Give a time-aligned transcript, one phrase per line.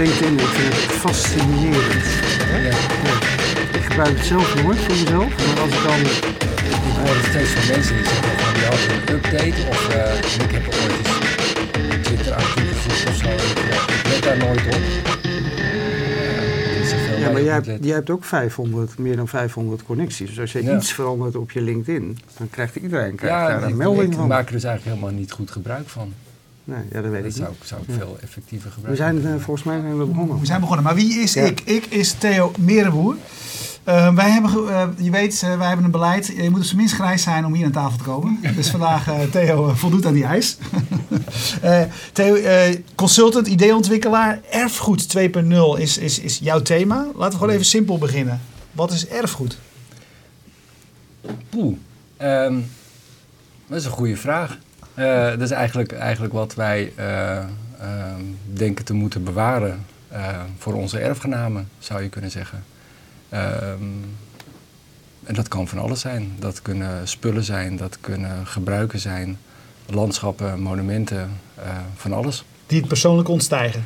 [0.00, 0.34] LinkedIn.
[0.38, 2.04] Ik vind het fascinerend.
[2.64, 2.74] Ja.
[3.78, 5.30] Ik gebruik het zelf nooit voor mezelf.
[5.46, 6.00] Maar als ik dan...
[6.00, 10.44] Ik hoor het steeds van mensen die zeggen van die hadden een update of eh,
[10.44, 13.28] ik heb ooit eens Twitter actief gevoegd of zo.
[13.28, 14.82] Ik, ja, ik let daar nooit op.
[16.74, 20.28] Ja, zoveel Ja, maar jij hebt, jij hebt ook 500, meer dan 500 connecties.
[20.28, 20.76] Dus als je Ja.
[20.76, 24.18] iets verandert op je LinkedIn, dan krijgt iedereen krijgt Ja, daar een ik, melding ik
[24.18, 24.28] van.
[24.28, 26.12] maak er dus eigenlijk helemaal niet goed gebruik van.
[26.64, 27.68] Nee, ja, dat weet Dat ik zou, niet.
[27.68, 27.94] zou ik Ja.
[27.94, 29.22] veel effectiever We gebruiken.
[29.22, 30.40] zijn eh, volgens mij zijn we begonnen.
[30.40, 30.84] We zijn begonnen.
[30.84, 31.42] Maar wie is Ja.
[31.42, 31.60] ik?
[31.60, 33.16] Ik is Theo Merenboer.
[33.84, 36.26] Eh, wij hebben, eh, je weet, eh, wij hebben een beleid.
[36.26, 38.38] Je moet op zijn minst grijs zijn om hier aan tafel te komen.
[38.56, 40.56] Dus vandaag eh, Theo voldoet aan die eis.
[41.62, 44.40] Eh, Theo, eh, consultant, ideeontwikkelaar.
[44.50, 46.96] Erfgoed 2.0 is, is, is jouw thema.
[47.14, 48.40] Laten we gewoon even simpel beginnen.
[48.72, 49.58] Wat is erfgoed?
[51.48, 51.76] Poeh,
[52.16, 52.58] ehm,
[53.66, 54.58] dat is een goede vraag.
[55.00, 57.46] Eh, dat is eigenlijk, eigenlijk wat wij eh, ehm,
[58.52, 62.64] denken te moeten bewaren eh, voor onze erfgenamen, zou je kunnen zeggen.
[63.28, 63.84] Ehm,
[65.24, 66.32] en dat kan van alles zijn.
[66.38, 69.38] Dat kunnen spullen zijn, dat kunnen gebruiken zijn,
[69.86, 71.30] landschappen, monumenten,
[71.96, 72.44] van alles.
[72.66, 73.84] Die het persoonlijk ontstijgen.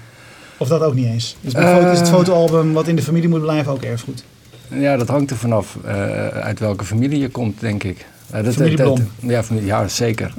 [0.57, 1.37] Of dat ook niet eens.
[1.41, 1.55] Dus
[1.93, 4.25] is het fotoalbum wat in de familie moet blijven ook erfgoed.
[4.69, 5.93] Ja, dat hangt er vanaf uh,
[6.29, 8.07] uit welke familie je komt, denk ik.
[8.35, 10.35] Uh, dat, familie dat, ja, familie, ja, zeker.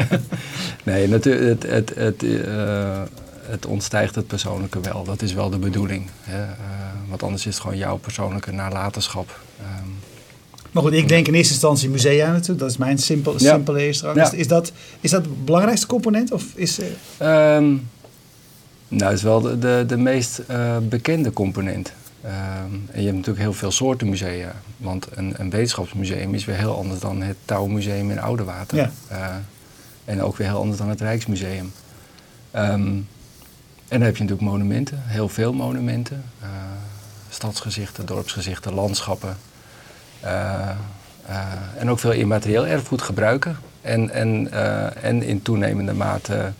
[0.84, 3.02] nee, natuurlijk, het, het, het, uh,
[3.42, 5.04] het ontstijgt het persoonlijke wel.
[5.04, 6.10] Dat is wel de bedoeling.
[6.20, 6.42] Hè?
[6.42, 6.50] Uh,
[7.08, 9.40] want anders is het gewoon jouw persoonlijke nalatenschap.
[9.60, 9.94] Um,
[10.70, 12.58] maar goed, ik denk in eerste instantie musea natuurlijk.
[12.58, 13.38] Dat is mijn simpel, ja.
[13.38, 14.32] simpele eerste ja.
[14.32, 16.32] is, dat, is dat het belangrijkste component?
[16.32, 17.88] Of is, um,
[18.88, 20.42] nou, dat is wel de, de, de meest
[20.88, 21.92] bekende component.
[22.26, 24.52] Um, en je hebt natuurlijk heel veel soorten musea.
[24.76, 28.76] Want een, een wetenschapsmuseum is weer heel anders dan het Touwmuseum in Oudewater.
[28.76, 28.90] Ja.
[29.12, 29.34] Uh,
[30.04, 31.72] en ook weer heel anders dan het Rijksmuseum.
[32.56, 33.08] Um,
[33.88, 36.24] en dan heb je natuurlijk monumenten, heel veel monumenten.
[36.42, 36.48] Uh,
[37.28, 39.36] stadsgezichten, dorpsgezichten, landschappen.
[40.24, 40.70] Uh,
[41.78, 43.56] en ook veel immaterieel erfgoed gebruiken.
[43.80, 44.52] En, en,
[45.02, 46.52] en in toenemende mate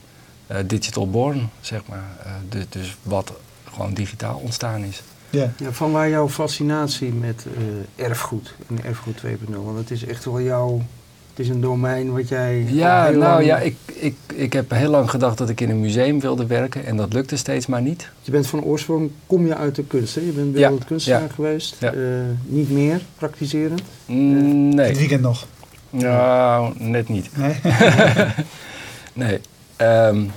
[0.67, 2.05] digital born, zeg maar.
[2.49, 3.33] Dus, dus wat
[3.73, 5.03] gewoon digitaal ontstaan is.
[5.37, 5.53] Ja.
[5.57, 9.55] Ja, van waar jouw fascinatie met uh, erfgoed en erfgoed 2.0?
[9.65, 10.83] Want het is echt wel jouw.
[11.31, 12.65] Het is een domein wat jij.
[12.69, 13.45] Ja, nou lang...
[13.45, 16.85] ja, ik, ik, ik heb heel lang gedacht dat ik in een museum wilde werken
[16.87, 18.11] en dat lukte steeds maar niet.
[18.23, 20.21] Je bent van oorsprong, kom je uit de kunst, hè?
[20.21, 21.35] Je bent beeldend ja, kunstenaar ja.
[21.35, 21.77] geweest.
[21.79, 21.95] Ja.
[21.95, 23.83] Uh, niet meer praktiserend?
[24.07, 24.87] Mm, nee.
[24.87, 25.47] Het weekend nog?
[25.91, 27.31] Nou, net niet.
[27.37, 27.55] Nee?
[29.13, 29.41] nee.
[29.81, 30.31] Um,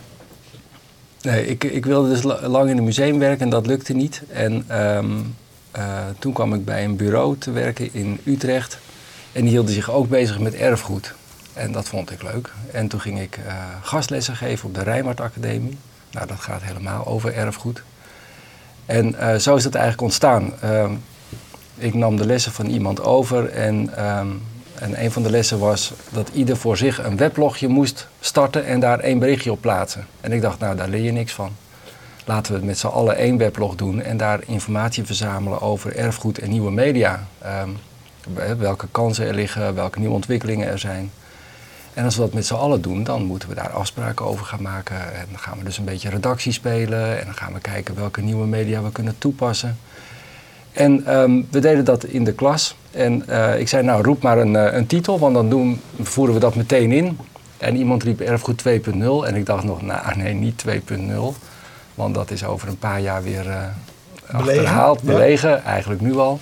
[1.22, 4.22] Nee, ik, ik wilde dus lang in een museum werken en dat lukte niet.
[4.32, 5.36] En um,
[5.78, 5.84] uh,
[6.20, 8.78] toen kwam ik bij een bureau te werken in Utrecht.
[9.32, 11.14] En die hielden zich ook bezig met erfgoed.
[11.54, 12.54] En dat vond ik leuk.
[12.72, 15.78] En toen ging ik uh, gastlessen geven op de Rijnwaard Academie.
[16.12, 17.84] Nou, dat gaat helemaal over erfgoed.
[18.86, 20.54] En uh, zo is het eigenlijk ontstaan.
[21.78, 23.90] ik nam de lessen van iemand over en...
[24.80, 28.80] En een van de lessen was dat ieder voor zich een weblogje moest starten en
[28.80, 30.06] daar één berichtje op plaatsen.
[30.22, 31.52] En ik dacht, nou, daar leer je niks van.
[32.26, 36.40] Laten we het met z'n allen één weblog doen en daar informatie verzamelen over erfgoed
[36.40, 37.28] en nieuwe media.
[37.64, 37.78] Um,
[38.58, 41.12] welke kansen er liggen, welke nieuwe ontwikkelingen er zijn.
[41.94, 44.62] En als we dat met z'n allen doen, dan moeten we daar afspraken over gaan
[44.62, 45.14] maken.
[45.14, 48.22] En dan gaan we dus een beetje redactie spelen en dan gaan we kijken welke
[48.22, 49.78] nieuwe media we kunnen toepassen.
[50.72, 52.76] En um, we deden dat in de klas.
[52.92, 56.34] En uh, ik zei, nou roep maar een, uh, een titel, want dan doen, voeren
[56.34, 57.18] we dat meteen in.
[57.58, 58.72] En iemand riep erfgoed 2.0.
[59.26, 60.74] En ik dacht nog, nou nee, niet 2.0.
[61.96, 63.64] Want dat is over een paar jaar weer uh,
[64.32, 66.40] achterhaald, belegen, eigenlijk nu al.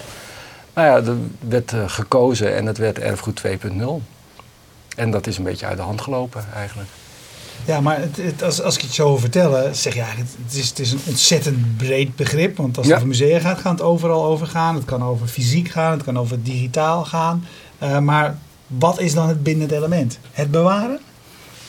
[0.73, 3.85] Maar ja, er werd gekozen en het werd erfgoed 2.0.
[4.95, 6.89] En dat is een beetje uit de hand gelopen eigenlijk.
[7.65, 10.69] Ja, maar het, het, als, als ik het zo vertel, zeg je eigenlijk, het is,
[10.69, 12.57] het is een ontzettend breed begrip.
[12.57, 12.95] Want als het Ja.
[12.95, 14.75] over musea gaat, kan het overal over gaan.
[14.75, 17.45] Het kan over fysiek gaan, het kan over digitaal gaan.
[17.83, 18.37] Uh, maar
[18.67, 20.19] wat is dan het bindend element?
[20.31, 20.99] Het bewaren?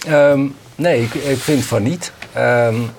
[0.09, 2.13] Um, nee, ik, ik, vind van niet.
[2.37, 2.91] Um,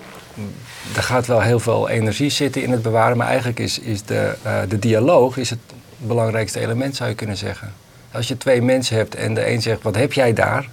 [0.95, 4.36] er gaat wel heel veel energie zitten in het bewaren, maar eigenlijk is, is de,
[4.45, 5.59] uh, de dialoog is het
[5.97, 7.74] belangrijkste element, zou je kunnen zeggen.
[8.12, 10.69] Als je twee mensen hebt en de een zegt, wat heb jij daar?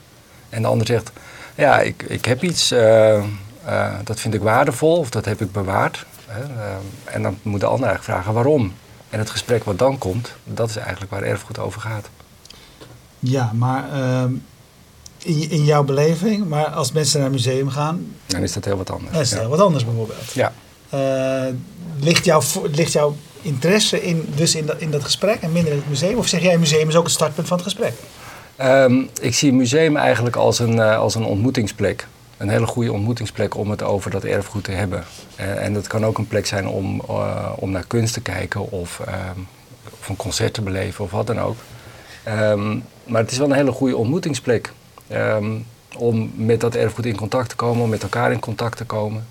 [0.48, 1.10] En de ander zegt,
[1.56, 3.22] ja, ik, ik heb iets, uh,
[3.66, 6.06] uh, dat vind ik waardevol of dat heb ik bewaard.
[6.26, 6.40] Hè?
[6.40, 6.74] Uh,
[7.04, 8.74] en dan moet de ander eigenlijk vragen waarom.
[9.10, 12.08] En het gesprek wat dan komt, dat is eigenlijk waar erfgoed over gaat.
[13.18, 14.32] Ja, maar ehm,
[15.18, 18.14] in, in jouw beleving, maar als mensen naar een museum gaan...
[18.26, 19.12] Dan is dat heel wat anders.
[19.12, 20.32] Dan is het heel wat anders bijvoorbeeld.
[20.32, 20.52] Ja.
[22.00, 22.42] Ligt, jouw,
[22.72, 26.18] ligt jouw interesse in, dus in dat, in dat gesprek en minder in het museum?
[26.18, 27.94] Of zeg jij, museum is ook het startpunt van het gesprek?
[28.62, 32.06] Um, ik zie een museum eigenlijk als een, uh, als een ontmoetingsplek.
[32.36, 35.04] een hele goede ontmoetingsplek om het over dat erfgoed te hebben.
[35.36, 38.70] Eh, en dat kan ook een plek zijn om, eh, om naar kunst te kijken
[38.70, 39.38] of, ehm,
[40.00, 41.56] of een concert te beleven of wat dan ook.
[42.22, 44.72] Ehm, maar het is wel een hele goede ontmoetingsplek.
[45.08, 45.50] Ehm,
[45.96, 49.26] om met dat erfgoed in contact te komen, om met elkaar in contact te komen.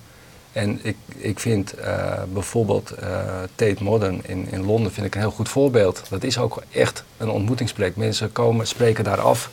[0.56, 3.08] En ik, ik vind uh, bijvoorbeeld uh,
[3.56, 6.04] Tate Modern in, in Londen vind ik een heel goed voorbeeld.
[6.10, 7.96] Dat is ook echt een ontmoetingsplek.
[7.96, 9.50] Mensen komen, spreken daar af,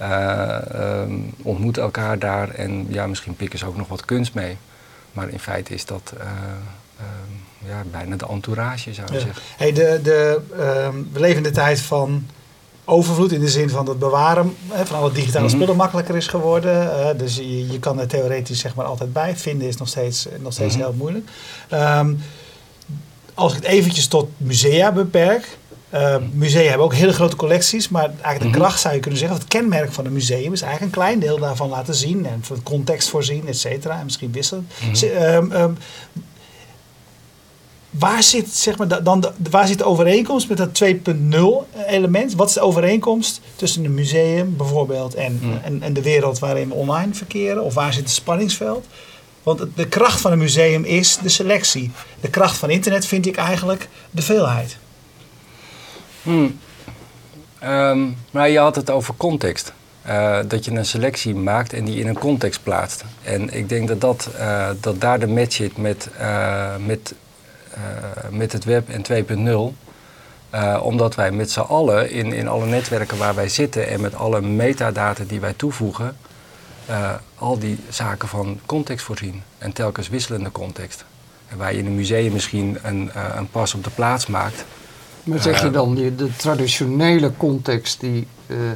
[0.00, 4.56] uh, um, ontmoeten elkaar daar en ja, misschien pikken ze ook nog wat kunst mee.
[5.12, 6.12] Maar in feite is dat
[7.66, 9.20] ja, bijna de entourage, zou je ja.
[9.20, 9.42] zeggen.
[9.56, 10.40] Hey, de, de,
[10.92, 12.26] um, we leven in de tijd van
[12.88, 15.60] overvloed in de zin van het bewaren hè, van alle digitale mm -hmm.
[15.60, 16.82] spullen makkelijker is geworden.
[16.82, 19.36] Uh, dus je, je, kan er theoretisch zeg maar altijd bij.
[19.36, 20.90] Vinden is nog steeds, nog steeds mm -hmm.
[20.90, 21.28] heel moeilijk.
[21.72, 22.20] Um,
[23.34, 25.58] als ik het eventjes tot musea beperk.
[25.94, 28.60] Uh, musea hebben ook hele grote collecties, maar eigenlijk de mm -hmm.
[28.60, 31.38] kracht zou je kunnen zeggen, het kenmerk van een museum is eigenlijk een klein deel
[31.38, 34.68] daarvan laten zien en van context voorzien, et cetera, en misschien wisselen.
[35.02, 35.76] Um, um,
[37.90, 42.34] waar zit, zeg maar, dan de, waar zit de overeenkomst met dat 2.0 element?
[42.34, 45.60] Wat is de overeenkomst tussen een museum bijvoorbeeld en, mm.
[45.62, 47.62] en, en, de wereld waarin we online verkeren?
[47.62, 48.86] Of waar zit het spanningsveld?
[49.42, 51.90] Want de kracht van een museum is de selectie.
[52.20, 54.76] De kracht van internet vind ik eigenlijk de veelheid.
[56.22, 56.58] Hmm.
[57.64, 59.72] Um, maar je had het over context.
[60.06, 63.04] Uh, dat je een selectie maakt en die in een context plaatst.
[63.22, 67.14] En ik denk dat, dat, uh, dat daar de match zit met, uh, met
[68.30, 69.02] met het web en
[69.72, 69.86] 2.0.
[70.54, 74.14] Uh, omdat wij met z'n allen in, in alle netwerken waar wij zitten en met
[74.14, 76.16] alle metadata die wij toevoegen,
[76.90, 79.42] uh, al die zaken van context voorzien.
[79.58, 81.04] En telkens wisselende context.
[81.48, 84.64] En waar je in een museum misschien een, een pas op de plaats maakt.
[85.24, 88.26] Maar zeg je dan de traditionele context die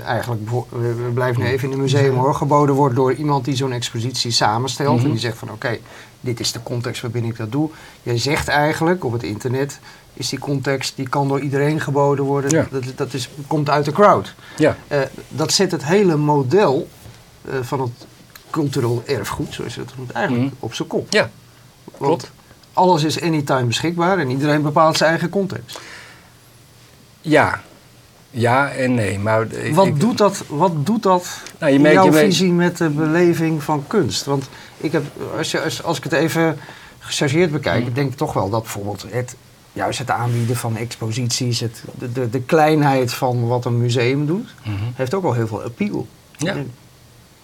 [0.06, 3.72] eigenlijk, we blijven nu even in een museum hoor, geboden wordt door iemand die zo'n
[3.72, 4.90] expositie samenstelt.
[4.90, 5.04] Mm -hmm.
[5.04, 5.80] En die zegt van oké, okay,
[6.22, 7.70] dit is de context waarbinnen ik dat doe.
[8.02, 9.78] Jij zegt eigenlijk op het internet
[10.14, 12.50] is die context, die kan door iedereen geboden worden.
[12.50, 12.66] Ja.
[12.70, 14.34] Dat, dat is, komt uit de crowd.
[14.56, 14.76] Ja.
[14.88, 14.98] Uh,
[15.28, 16.88] dat zet het hele model
[17.48, 18.06] uh, van het
[18.50, 20.56] cultureel erfgoed, zoals je dat noemt, eigenlijk mm.
[20.58, 21.12] op zijn kop.
[21.12, 21.30] Ja,
[21.84, 22.30] Want klopt.
[22.72, 25.80] alles is anytime beschikbaar en iedereen bepaalt zijn eigen context.
[27.20, 27.60] Ja,
[28.30, 29.18] ja en nee.
[29.18, 31.26] Maar ik, wat, ik, doet dat, wat doet dat
[31.58, 34.24] nou, je in jouw je visie met de beleving van kunst?
[34.24, 34.48] Want
[34.82, 35.04] ik heb,
[35.36, 36.58] als, als, als ik het even
[36.98, 37.94] gechargeerd bekijk, mm.
[37.94, 39.36] denk ik toch wel dat bijvoorbeeld het,
[39.72, 44.54] juist het aanbieden van exposities, het, de, de, de kleinheid van wat een museum doet,
[44.64, 44.92] mm -hmm.
[44.94, 46.06] heeft ook wel heel veel appeal.
[46.36, 46.56] Ja.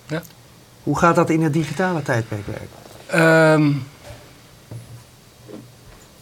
[0.06, 0.22] ja.
[0.82, 3.60] Hoe gaat dat in het digitale tijdperk werken?
[3.60, 3.82] Um,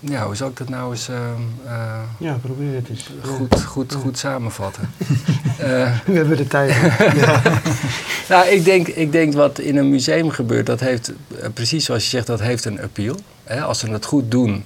[0.09, 1.17] ja, hoe zou ik dat nou eens uh,
[1.65, 3.11] uh, ja, probeer het eens.
[3.23, 4.91] Goed, goed, goed samenvatten.
[5.01, 5.09] uh,
[6.07, 6.71] We hebben de tijd.
[7.21, 7.43] ja.
[8.29, 11.13] nou, ik denk, ik denk wat in een museum gebeurt, dat heeft,
[11.55, 13.17] precies zoals je zegt, dat heeft een appeal.
[13.45, 14.65] Hè, als ze het goed doen,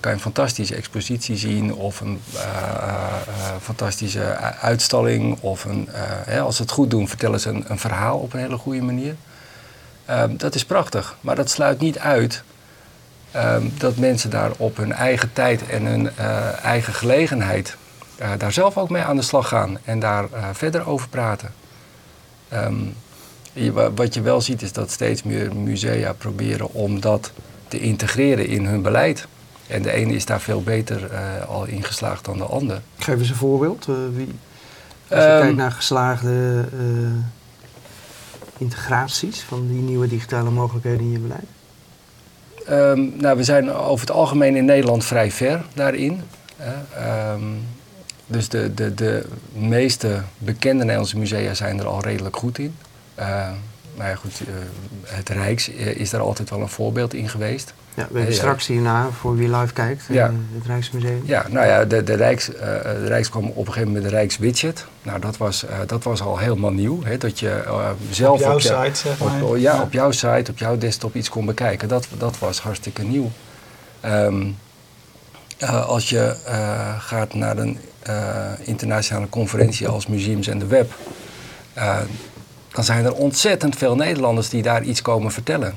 [0.00, 2.20] kan je een fantastische expositie zien of een
[3.60, 5.38] fantastische uitstalling.
[5.40, 5.88] Of een,
[6.24, 8.82] hè, als ze het goed doen, vertellen ze een, een verhaal op een hele goede
[8.82, 9.14] manier.
[10.04, 12.42] Ehm, dat is prachtig, maar dat sluit niet uit
[13.36, 17.76] Um, dat mensen daar op hun eigen tijd en hun uh, eigen gelegenheid
[18.20, 21.52] uh, daar zelf ook mee aan de slag gaan en daar uh, verder over praten.
[22.52, 22.94] Um,
[23.52, 27.32] je, wat je wel ziet is dat steeds meer musea proberen om dat
[27.68, 29.26] te integreren in hun beleid.
[29.66, 31.10] En de ene is daar veel beter
[31.48, 32.82] al ingeslaagd dan de ander.
[32.98, 33.86] Geef eens een voorbeeld.
[33.86, 34.34] wie,
[35.08, 36.64] als je um, kijkt naar geslaagde
[38.58, 41.46] integraties van die nieuwe digitale mogelijkheden in je beleid.
[42.70, 46.22] Um, nou, we zijn over het algemeen in Nederland vrij ver daarin.
[47.34, 47.66] Um,
[48.26, 52.74] dus de, de, de meeste bekende Nederlandse musea zijn er al redelijk goed in.
[53.18, 53.50] Uh,
[53.96, 54.54] maar ja, goed, uh,
[55.04, 57.74] het Rijks is daar altijd wel een voorbeeld in geweest.
[57.94, 60.32] Ja, we hebben straks hierna, voor wie live kijkt, ja.
[60.54, 61.22] het Rijksmuseum.
[61.24, 64.12] Ja, nou ja, de, de, Rijks, uh, de Rijks kwam op een gegeven moment met
[64.12, 64.86] de Rijkswidget.
[65.02, 67.02] Nou, dat was, uh, dat was al helemaal nieuw.
[67.02, 69.42] Hè, dat je uh, zelf op jouw op je, site, zeg maar.
[69.42, 71.88] Op, ja, ja, op jouw site, op jouw desktop iets kon bekijken.
[71.88, 73.30] Dat, dat was hartstikke nieuw.
[74.04, 74.56] Um,
[75.86, 76.36] als je
[76.98, 77.78] gaat naar een
[78.62, 80.92] internationale conferentie als Museums en de Web...
[82.72, 85.74] dan zijn er ontzettend veel Nederlanders die daar iets komen vertellen.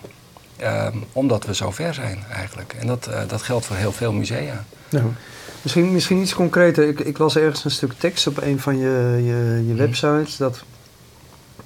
[0.62, 2.76] Um, omdat we zo ver zijn eigenlijk.
[2.80, 4.64] En dat, uh, dat geldt voor heel veel musea.
[4.90, 5.04] Ja.
[5.62, 6.88] Misschien, misschien iets concreter.
[6.88, 10.38] Ik, ik las ergens een stuk tekst op een van je, je, je websites.
[10.38, 10.64] Dat,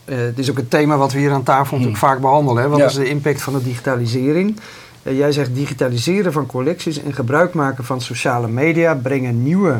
[0.05, 2.63] uh, het is ook een thema wat we hier aan tafel natuurlijk vaak behandelen.
[2.63, 2.69] Hè?
[2.69, 2.85] Wat ja.
[2.85, 4.59] is de impact van de digitalisering?
[5.03, 9.79] Uh, jij zegt digitaliseren van collecties en gebruik maken van sociale media brengen nieuwe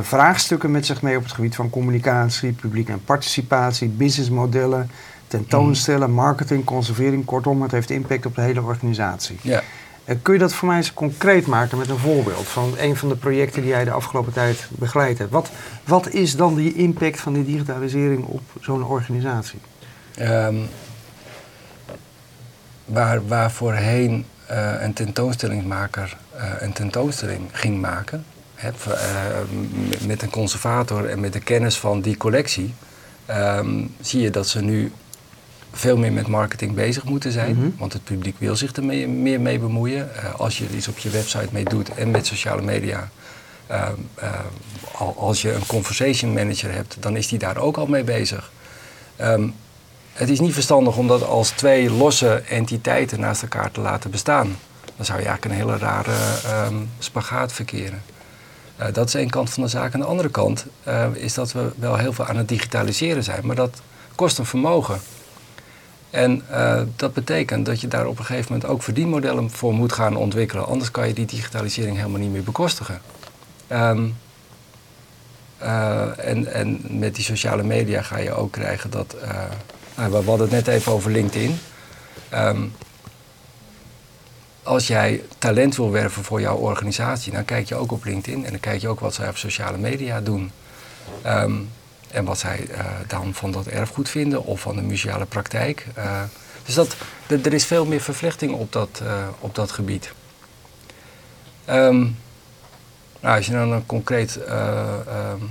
[0.00, 4.90] vraagstukken met zich mee op het gebied van communicatie, publiek en participatie, businessmodellen,
[5.26, 7.24] tentoonstellen, marketing, conservering.
[7.24, 9.38] Kortom, het heeft impact op de hele organisatie.
[9.42, 9.62] Ja.
[10.04, 13.08] Eh, kun je dat voor mij eens concreet maken met een voorbeeld van een van
[13.08, 15.30] de projecten die jij de afgelopen tijd begeleid hebt?
[15.30, 15.50] Wat,
[15.84, 19.58] wat is dan die impact van die digitalisering op zo'n organisatie?
[20.14, 20.56] Ehm,
[22.84, 28.24] waar, waar voorheen eh, een tentoonstellingsmaker eh, een tentoonstelling ging maken,
[28.62, 28.70] eh,
[30.06, 32.74] met een conservator en met de kennis van die collectie,
[33.26, 34.92] ehm, zie je dat ze nu
[35.72, 37.56] veel meer met marketing bezig moeten zijn.
[37.56, 37.68] Mhm.
[37.78, 40.14] Want het publiek wil zich er mee- meer mee bemoeien.
[40.16, 43.08] Eh, als je er iets op je website mee doet en met sociale media.
[43.66, 44.30] ehm, eh,
[44.98, 48.50] al- als je een conversation manager hebt, dan is die daar ook al mee bezig.
[49.16, 49.48] Ehm,
[50.12, 54.56] het is niet verstandig om dat als twee losse entiteiten naast elkaar te laten bestaan.
[54.96, 56.12] Dan zou je eigenlijk een hele rare
[56.44, 58.02] ehm, spagaat verkeren.
[58.78, 59.94] Eh, dat is één kant van de zaak.
[59.94, 63.46] Aan de andere kant eh, is dat we wel heel veel aan het digitaliseren zijn,
[63.46, 63.80] maar dat
[64.14, 65.00] kost een vermogen.
[66.10, 69.92] En eh, dat betekent dat je daar op een gegeven moment ook verdienmodellen voor moet
[69.92, 70.66] gaan ontwikkelen.
[70.66, 73.00] Anders kan je die digitalisering helemaal niet meer bekostigen.
[73.66, 74.08] Ehm,
[75.58, 79.16] eh, en, en met die sociale media ga je ook krijgen dat.
[79.96, 81.58] nou, we hadden het net even over LinkedIn.
[82.28, 82.62] Ehm,
[84.68, 88.50] als jij talent wil werven voor jouw organisatie, dan kijk je ook op LinkedIn en
[88.50, 90.50] dan kijk je ook wat zij op sociale media doen.
[91.22, 91.54] Ehm,
[92.10, 95.86] en wat zij eh, dan van dat erfgoed vinden of van de museale praktijk.
[95.94, 96.22] Eh,
[96.64, 96.96] dus dat,
[97.26, 100.12] er is veel meer vervlechting op dat, eh, op dat gebied.
[101.64, 102.06] Ehm,
[103.20, 104.36] nou, als je dan een concreet.
[104.36, 105.42] eh, ehm,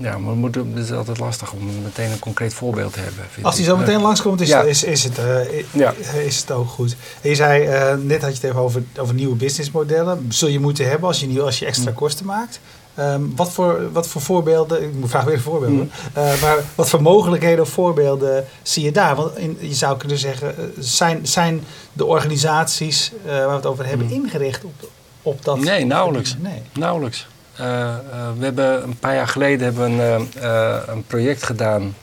[0.00, 3.24] ja, maar het is altijd lastig om meteen een concreet voorbeeld te hebben.
[3.30, 3.70] vind Als die ik.
[3.70, 4.60] zo meteen langskomt, is, Ja.
[4.62, 5.92] is, is, het, eh, Ja.
[6.24, 6.96] is het ook goed.
[7.20, 10.26] En je zei, eh, net had je het even over, over nieuwe businessmodellen.
[10.28, 11.96] Zul je moeten hebben als je, nieuw, als je extra Mm.
[11.96, 12.60] kosten maakt.
[12.94, 15.90] Ehm, wat, voor, wat voor voorbeelden, ik moet vragen weer voorbeelden, Mm.
[16.12, 19.16] Eh, maar wat voor mogelijkheden of voorbeelden zie je daar?
[19.16, 23.66] Want in, je zou kunnen zeggen, eh, zijn, zijn de organisaties eh, waar we het
[23.66, 24.12] over hebben Mm.
[24.12, 24.88] ingericht op,
[25.22, 25.58] op dat?
[25.58, 26.36] Nee, nauwelijks.
[26.38, 26.62] Nee.
[26.72, 27.26] Nauwelijks.
[27.56, 27.98] Eh, eh,
[28.38, 31.94] we hebben een paar jaar geleden hebben we een, eh, een project gedaan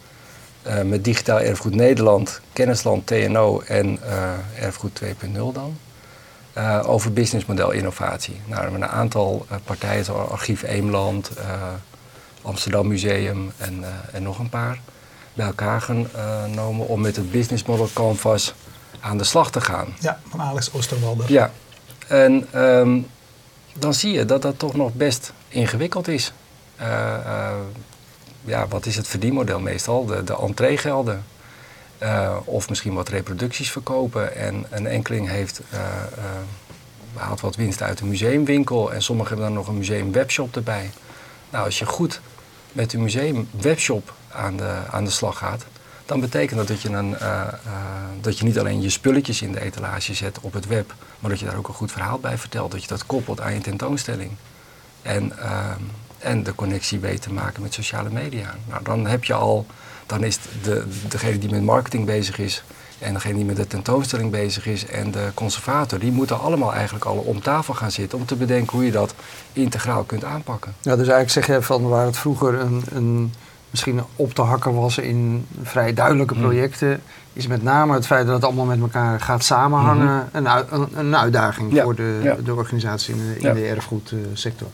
[0.86, 4.00] met Digitaal Erfgoed Nederland, Kennisland TNO en
[4.60, 5.78] Erfgoed 2.0 dan.
[6.86, 8.34] over businessmodel innovatie.
[8.46, 11.32] Nou, we hebben een aantal partijen, zoals Archief Eemland,
[12.42, 14.80] Amsterdam Museum en, en nog een paar,
[15.34, 18.54] bij elkaar genomen om met het business model canvas
[19.00, 19.88] aan de slag te gaan.
[20.00, 21.32] Ja, van Alex Oosterwalder.
[21.32, 21.52] Ja,
[22.08, 23.00] en ehm,
[23.80, 26.34] dan zie je dat dat toch nog best ingewikkeld is.
[26.76, 27.56] Eh, eh,
[28.46, 30.06] ja, wat is het verdienmodel meestal?
[30.06, 31.26] De, de entreegelden.
[31.98, 34.36] Eh, of misschien wat reproducties verkopen.
[34.36, 35.62] En een enkeling heeft,
[37.14, 38.94] haalt wat winst uit een museumwinkel.
[38.94, 40.90] En sommigen hebben dan nog een museumwebshop erbij.
[41.50, 42.22] Nou, als je goed
[42.72, 45.66] met een museumwebshop aan de, aan de slag gaat,
[46.06, 47.16] dan betekent dat dat je, een,
[48.22, 51.40] dat je niet alleen je spulletjes in de etalage zet op het web, maar dat
[51.40, 52.72] je daar ook een goed verhaal bij vertelt.
[52.72, 54.32] Dat je dat koppelt aan je tentoonstelling.
[55.08, 55.82] En, ehm,
[56.20, 58.56] en de connectie weet te maken met sociale media.
[58.70, 59.66] Nou, dan heb je al,
[60.06, 62.64] dan is de, degene die met marketing bezig is
[63.00, 67.06] en degene die met de tentoonstelling bezig is en de conservator, die moeten allemaal eigenlijk
[67.06, 69.14] al om tafel gaan zitten om te bedenken hoe je dat
[69.54, 70.74] integraal kunt aanpakken.
[70.82, 73.34] Ja, dus eigenlijk zeg je van waar het vroeger een, een,
[73.70, 76.42] misschien op te hakken was in vrij duidelijke Mm.
[76.42, 77.02] projecten,
[77.34, 80.46] is met name het feit dat het allemaal met elkaar gaat samenhangen Mhm.
[80.46, 82.36] een, een, een uitdaging Ja, voor de, ja.
[82.44, 83.54] de organisatie in de, in Ja.
[83.54, 84.68] de erfgoedsector.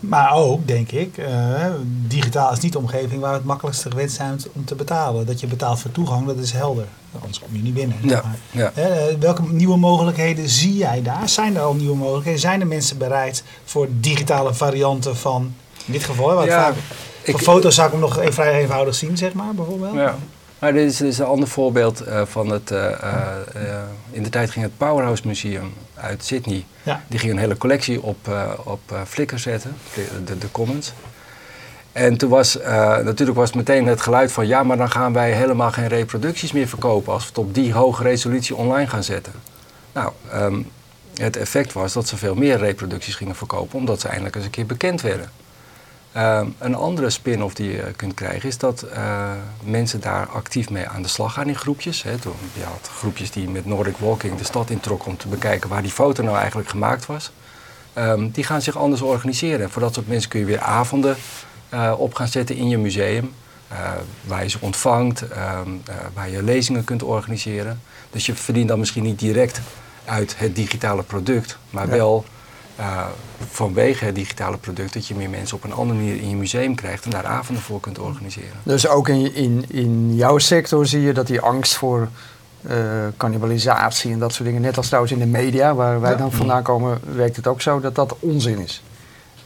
[0.00, 1.64] Maar ook, denk ik, eh,
[2.06, 5.26] digitaal is niet de omgeving waar we het makkelijkste gewend zijn om te betalen.
[5.26, 6.84] Dat je betaalt voor toegang, dat is helder.
[7.20, 7.96] Anders kom je niet binnen.
[8.02, 8.82] Ja, Maar, ja.
[8.82, 11.28] eh, welke nieuwe mogelijkheden zie jij daar?
[11.28, 12.40] Zijn er al nieuwe mogelijkheden?
[12.40, 15.54] Zijn de mensen bereid voor digitale varianten van,
[15.86, 16.74] in dit geval, wat Ja, vaak,
[17.22, 19.94] ik- voor foto's zou ik hem nog even vrij eenvoudig zien, zeg maar, bijvoorbeeld.
[19.94, 20.16] Ja.
[20.58, 22.70] Maar dit is, dit is een ander voorbeeld eh, van het.
[22.70, 23.78] eh, eh, eh,
[24.10, 26.64] in de tijd ging het Powerhouse Museum uit Sydney.
[26.82, 27.02] Ja.
[27.08, 29.76] Die ging een hele collectie op, eh, op eh, Flickr zetten,
[30.24, 30.92] de, de Commons.
[31.92, 35.32] En toen was eh, natuurlijk was meteen het geluid van ja, maar dan gaan wij
[35.32, 39.32] helemaal geen reproducties meer verkopen als we het op die hoge resolutie online gaan zetten.
[39.92, 40.62] Nou, ehm,
[41.14, 44.50] het effect was dat ze veel meer reproducties gingen verkopen, omdat ze eindelijk eens een
[44.50, 45.30] keer bekend werden.
[46.12, 49.30] Ehm, een andere spin-off die je kunt krijgen is dat eh,
[49.62, 52.02] mensen daar actief mee aan de slag gaan in groepjes.
[52.02, 52.18] Hè.
[52.18, 55.82] Toen, je had groepjes die met Nordic Walking de stad introkken om te bekijken waar
[55.82, 57.32] die foto nou eigenlijk gemaakt was.
[57.92, 59.60] Ehm, die gaan zich anders organiseren.
[59.60, 61.16] En voor dat soort mensen kun je weer avonden
[61.68, 63.32] eh, op gaan zetten in je museum.
[63.68, 63.78] eh,
[64.24, 67.80] waar je ze ontvangt, ehm, eh, waar je lezingen kunt organiseren.
[68.10, 69.60] Dus je verdient dan misschien niet direct
[70.04, 71.92] uit het digitale product, maar Ja.
[71.92, 72.24] wel
[72.78, 73.06] uh,
[73.50, 76.74] vanwege het digitale product dat je meer mensen op een andere manier in je museum
[76.74, 78.56] krijgt en daar avonden voor kunt organiseren.
[78.62, 82.08] Dus ook in, in, in jouw sector zie je dat die angst voor
[82.60, 82.74] uh,
[83.16, 86.62] cannibalisatie en dat soort dingen, net als trouwens in de media waar wij dan vandaan
[86.62, 88.82] komen, werkt het ook zo dat dat onzin is.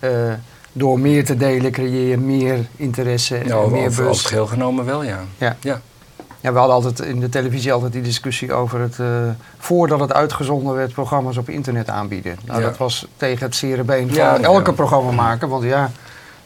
[0.01, 0.33] Uh,
[0.73, 3.99] door meer te delen creëer je meer interesse en ja, meer bus.
[3.99, 5.21] Over het geheel genomen wel, ja.
[5.39, 5.57] ja.
[5.61, 5.81] ja.
[6.47, 9.07] Ja, we hadden altijd in de televisie altijd die discussie over het, uh,
[9.59, 12.39] voordat het uitgezonden werd, programma's op internet aanbieden.
[12.45, 12.67] Nou, ja.
[12.67, 15.91] dat was tegen het zere been van ja, elke programma maken, want ja,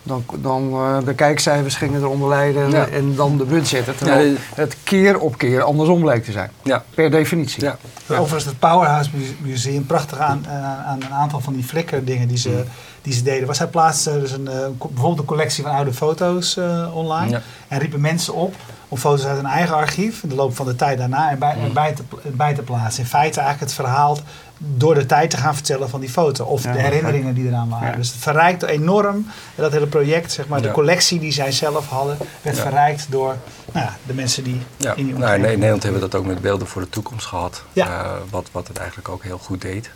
[0.02, 2.87] dan, dan uh, de kijkcijfers gingen eronder lijden en, ja.
[2.87, 3.97] en dan de budgetten.
[3.97, 6.50] Terwijl het keer op keer andersom bleek te zijn.
[6.62, 6.85] Ja.
[6.95, 7.64] Per definitie.
[7.64, 7.76] Ja.
[8.09, 10.47] Overigens het Powerhouse Museum, prachtig aan,
[10.87, 12.64] aan een aantal van die flikker dingen die ze,
[13.02, 13.47] die ze deden.
[13.47, 17.40] Was hij plaatste dus een, uh, bijvoorbeeld een collectie van oude foto's uh, online.
[17.69, 18.54] En riepen mensen op
[18.90, 21.92] om foto's uit hun eigen archief in de loop van de tijd daarna erbij, erbij,
[21.92, 23.02] te, erbij te plaatsen.
[23.02, 24.18] In feite eigenlijk het verhaal
[24.59, 26.44] door de tijd te gaan vertellen van die foto.
[26.44, 27.90] Of ja, de herinneringen die eraan waren.
[27.90, 27.97] Ja.
[27.97, 29.26] Dus het verrijkt enorm.
[29.54, 30.66] Dat hele project, zeg maar, ja.
[30.66, 33.37] de collectie die zij zelf hadden, werd verrijkt door
[33.73, 34.94] nou de mensen die ja.
[34.94, 37.62] in die nou, in Nederland hebben we dat ook met beelden voor de toekomst gehad.
[37.73, 39.90] Uh, wat, wat het eigenlijk ook heel goed deed.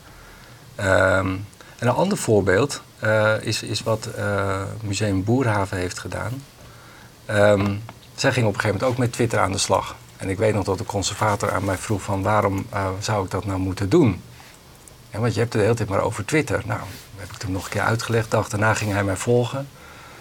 [0.80, 1.46] Um,
[1.78, 6.42] en een ander voorbeeld uh, is, is wat uh, Museum Boerhaven heeft gedaan.
[7.30, 7.82] Um,
[8.14, 9.96] zij ging op een gegeven moment ook met Twitter aan de slag.
[10.16, 13.30] En ik weet nog dat de conservator aan mij vroeg van waarom uh, zou ik
[13.30, 14.22] dat nou moeten doen?
[15.10, 16.62] En want je hebt het de hele tijd maar over Twitter.
[16.64, 16.80] Nou,
[17.16, 18.30] heb ik toen nog een keer uitgelegd.
[18.30, 19.68] Dag daarna ging hij mij volgen.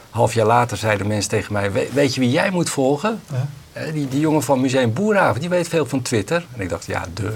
[0.09, 3.21] Half jaar later zeiden mensen tegen mij, We, weet je wie jij moet volgen?
[3.31, 3.47] Ja.
[3.81, 6.45] Uh, die, die jongen van Museum Boerhaven, die weet veel van Twitter.
[6.53, 7.33] En ik dacht, ja, de.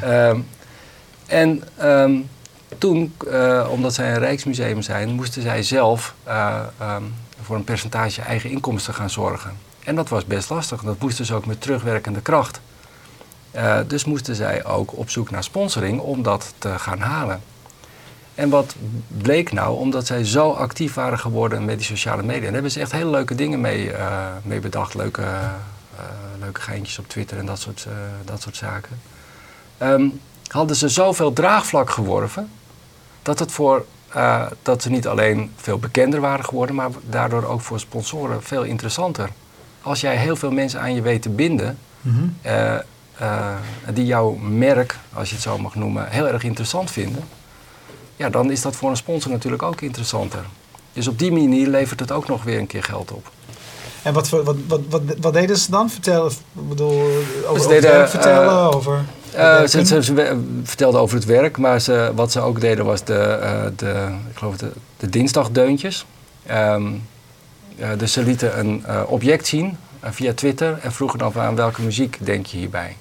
[0.00, 0.28] Ja.
[0.28, 0.46] Um,
[1.26, 2.28] en um,
[2.78, 6.14] toen, uh, omdat zij een rijksmuseum zijn, moesten zij zelf
[6.80, 9.56] um, voor een percentage eigen inkomsten gaan zorgen.
[9.84, 10.82] En dat was best lastig.
[10.82, 12.60] Dat moesten ze ook met terugwerkende kracht.
[13.54, 17.42] Uh, dus moesten zij ook op zoek naar sponsoring om dat te gaan halen.
[18.34, 18.74] En wat
[19.08, 22.42] bleek nou, omdat zij zo actief waren geworden met die sociale media.
[22.42, 24.94] Daar hebben ze echt hele leuke dingen mee, uh, mee bedacht.
[24.94, 26.00] Leuke, uh,
[26.38, 27.86] leuke geintjes op Twitter en dat soort,
[28.24, 29.00] dat soort zaken.
[29.82, 32.50] Um, hadden ze zoveel draagvlak geworven
[33.22, 33.84] dat het voor
[34.62, 39.30] dat ze niet alleen veel bekender waren geworden, maar daardoor ook voor sponsoren veel interessanter.
[39.82, 42.36] Als jij heel veel mensen aan je weet te binden, mm -hmm.
[42.46, 42.74] uh,
[43.20, 43.54] uh,
[43.92, 47.24] die jouw merk, als je het zo mag noemen, heel erg interessant vinden,
[48.16, 50.44] ja, dan is dat voor een sponsor natuurlijk ook interessanter.
[50.92, 53.30] Dus op die manier levert het ook nog weer een keer geld op.
[54.02, 55.90] En wat, wat, wat, wat, wat deden ze dan?
[55.90, 58.74] Vertellen, bedoel, over, over deden, vertellen?
[58.74, 59.04] over...
[59.36, 63.04] Uh, ze, ze, ze, vertelde over het werk, maar ze, wat ze ook deden was
[63.04, 66.06] de, uh, de, ik geloof de, de dinsdagdeuntjes.
[66.50, 67.02] Um,
[67.96, 72.46] dus ze lieten een object zien via Twitter en vroegen dan aan welke muziek denk
[72.46, 72.96] je hierbij.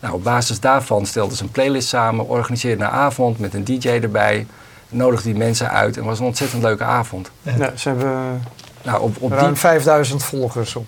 [0.00, 3.88] Nou, op basis daarvan stelden ze een playlist samen, organiseerden een avond met een DJ
[3.88, 4.46] erbij,
[4.88, 7.30] nodigden die mensen uit en het was een ontzettend leuke avond.
[7.42, 8.42] Ja, ze hebben
[8.82, 9.56] nou, op, op ruim die...
[9.56, 10.86] 5000 volgers op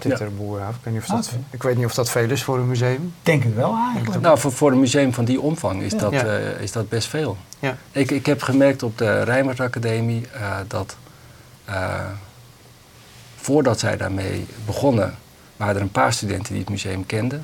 [0.00, 0.68] Twitter ja.
[0.68, 1.44] Ik weet, niet of dat, okay.
[1.50, 3.14] ik weet niet of dat veel is voor een museum.
[3.22, 4.22] Denk het wel eigenlijk.
[4.22, 5.98] Nou, voor, voor een museum van die omvang is, ja.
[5.98, 6.24] dat, ja.
[6.24, 7.36] uh, is dat best veel.
[7.58, 7.76] Ja.
[7.92, 10.96] Ik, ik heb gemerkt op de Rijnmert Academie uh, dat
[11.68, 12.00] uh,
[13.40, 15.14] voordat zij daarmee begonnen,
[15.56, 17.42] waren er een paar studenten die het museum kenden.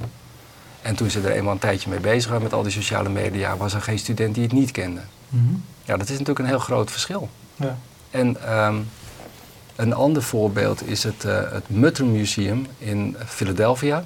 [0.82, 3.56] En toen ze er eenmaal een tijdje mee bezig waren met al die sociale media,
[3.56, 5.00] was er geen student die het niet kende.
[5.28, 5.64] Mm -hmm.
[5.84, 7.28] Ja, dat is natuurlijk een heel groot verschil.
[7.56, 7.78] Ja.
[8.10, 8.88] En um,
[9.76, 14.04] een ander voorbeeld is het, uh, het Mutter Museum in Philadelphia.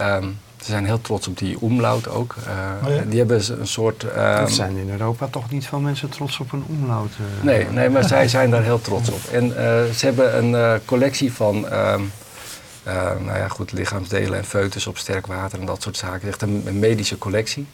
[0.00, 2.34] Um, ze zijn heel trots op die umlaut ook.
[2.38, 3.02] Uh, oh ja?
[3.02, 4.02] Die hebben een soort...
[4.02, 7.10] Um, er zijn in Europa toch niet veel mensen trots op een umlaut.
[7.20, 9.20] Uh, nee, nee, maar zij zijn daar heel trots op.
[9.32, 9.50] En
[9.94, 11.56] ze hebben een collectie van...
[11.56, 12.12] Um,
[13.24, 16.28] nou ja, goed, lichaamsdelen en foetus op sterk water en dat soort zaken.
[16.28, 17.66] Echt een, een medische collectie.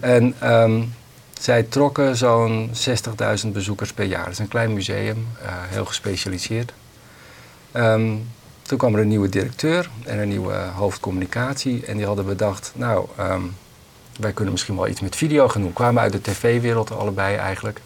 [0.00, 0.34] En
[1.40, 2.70] zij trokken zo'n
[3.44, 4.24] 60.000 bezoekers per jaar.
[4.24, 6.72] Dat is een klein museum, uh, heel gespecialiseerd.
[7.72, 8.28] Um,
[8.66, 11.86] toen kwam er een nieuwe directeur en een nieuwe hoofdcommunicatie.
[11.86, 13.56] En die hadden bedacht, nou, um,
[14.20, 15.72] wij kunnen misschien wel iets met video gaan doen.
[15.72, 17.80] Kwamen uit de tv-wereld allebei eigenlijk.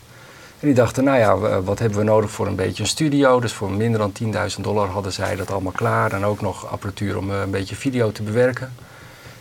[0.61, 3.40] En die dachten, nou ja, wat hebben we nodig voor een beetje een studio?
[3.40, 4.12] Dus voor minder dan
[4.57, 6.12] 10.000 dollar hadden zij dat allemaal klaar.
[6.12, 8.73] En ook nog apparatuur om een beetje video te bewerken.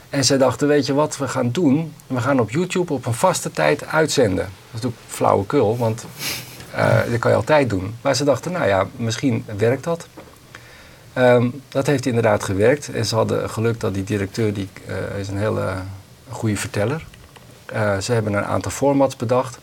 [0.09, 1.93] En zij dachten, weet je wat we gaan doen?
[2.07, 4.45] We gaan op YouTube op een vaste tijd uitzenden.
[4.45, 6.05] Dat is natuurlijk flauwekul, want
[6.75, 7.95] uh, dat kan je altijd doen.
[8.01, 10.07] Maar ze dachten, nou ja, misschien werkt dat.
[11.19, 12.89] Um, dat heeft inderdaad gewerkt.
[12.89, 15.73] En ze hadden geluk dat die directeur, die uh, is een hele
[16.29, 17.05] goede verteller.
[17.73, 19.59] Uh, ze hebben een aantal formats bedacht.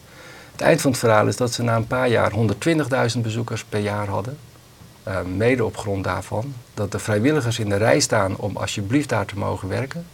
[0.52, 2.32] Het eind van het verhaal is dat ze na een paar jaar
[3.16, 4.38] 120.000 bezoekers per jaar hadden.
[5.08, 9.26] Uh, mede op grond daarvan dat de vrijwilligers in de rij staan om alsjeblieft daar
[9.26, 10.06] te mogen werken.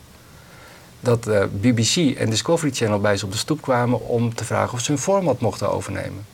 [1.00, 1.28] dat
[1.60, 4.92] BBC en Discovery Channel bij ze op de stoep kwamen om te vragen of ze
[4.92, 6.24] hun format mochten overnemen.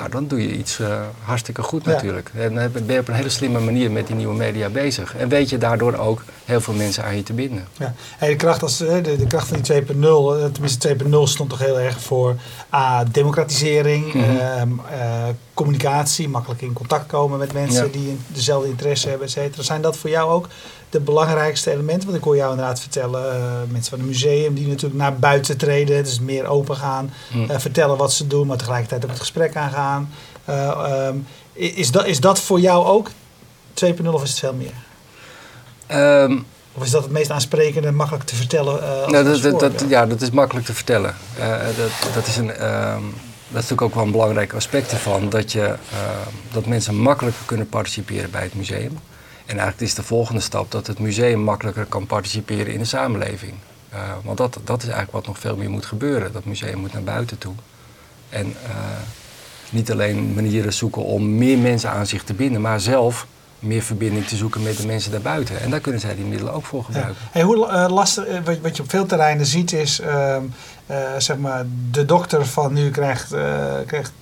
[0.00, 2.30] Nou, dan doe je iets uh, hartstikke goed natuurlijk.
[2.34, 5.16] En dan ben je op een hele slimme manier met die nieuwe media bezig.
[5.16, 7.66] En weet je daardoor ook heel veel mensen aan je te binden.
[7.78, 7.94] Ja.
[8.18, 11.58] Hey, de, kracht als, de, de kracht van die 2.0, eh, tenminste 2.0 stond toch
[11.58, 12.36] heel erg voor
[12.74, 14.80] A, democratisering, mm -hmm.
[14.92, 15.28] uh,
[15.62, 17.92] communicatie, makkelijk in contact komen met mensen ja.
[17.92, 19.62] die dezelfde interesse hebben, et cetera.
[19.62, 20.48] Zijn dat voor jou ook
[20.90, 22.04] de belangrijkste elementen?
[22.04, 25.56] Want ik hoor jou inderdaad vertellen, uh, mensen van het museum die natuurlijk naar buiten
[25.56, 27.60] treden, dus meer open gaan, mm.
[27.60, 30.10] vertellen wat ze doen, maar tegelijkertijd ook het gesprek aangaan.
[30.48, 33.10] Um, is, dat, is dat voor jou ook
[33.84, 34.74] 2.0 of is het veel meer?
[36.22, 38.74] Um, of is dat het meest aansprekende en makkelijk te vertellen?
[38.82, 41.14] Uh, nou, dat, dat, dat, ja, dat is makkelijk te vertellen.
[41.38, 45.52] Uh, dat, dat, is een, uh, is natuurlijk ook wel een belangrijk aspect ervan, dat,
[45.52, 45.76] je,
[46.52, 48.98] dat mensen makkelijker kunnen participeren bij het museum.
[49.46, 53.52] En eigenlijk is de volgende stap dat het museum makkelijker kan participeren in de samenleving.
[54.24, 56.32] want dat, dat is eigenlijk wat nog veel meer moet gebeuren.
[56.32, 57.54] Dat museum moet naar buiten toe.
[58.28, 58.54] En
[59.70, 63.26] niet alleen manieren zoeken om meer mensen aan zich te binden, maar zelf
[63.60, 65.60] meer verbinding te zoeken met de mensen daarbuiten.
[65.60, 67.14] En daar kunnen zij die middelen ook voor gebruiken.
[67.18, 67.28] Ja.
[67.30, 70.36] Hey, hoe uh, lastig, wat, wat, je op veel terreinen ziet is, uh,
[70.90, 73.34] uh, zeg maar, de dokter van nu krijgt,
[73.86, 74.12] krijgt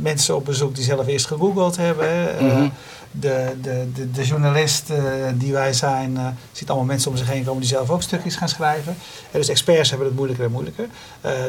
[0.00, 2.08] mensen op bezoek die zelf eerst gegoogeld hebben.
[2.40, 2.72] Mm -hmm.
[3.10, 4.92] de, de, de, de, journalist
[5.34, 6.18] die wij zijn,
[6.52, 8.96] ziet allemaal mensen om zich heen komen die zelf ook stukjes gaan schrijven.
[9.30, 10.86] dus experts hebben het moeilijker en moeilijker.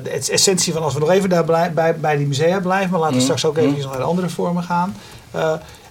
[0.03, 3.17] de essentie van als we nog even daar bij, bij die musea blijven, maar laten
[3.17, 3.37] we mm -hmm.
[3.37, 3.91] straks ook even -hmm.
[3.91, 4.95] naar andere vormen gaan.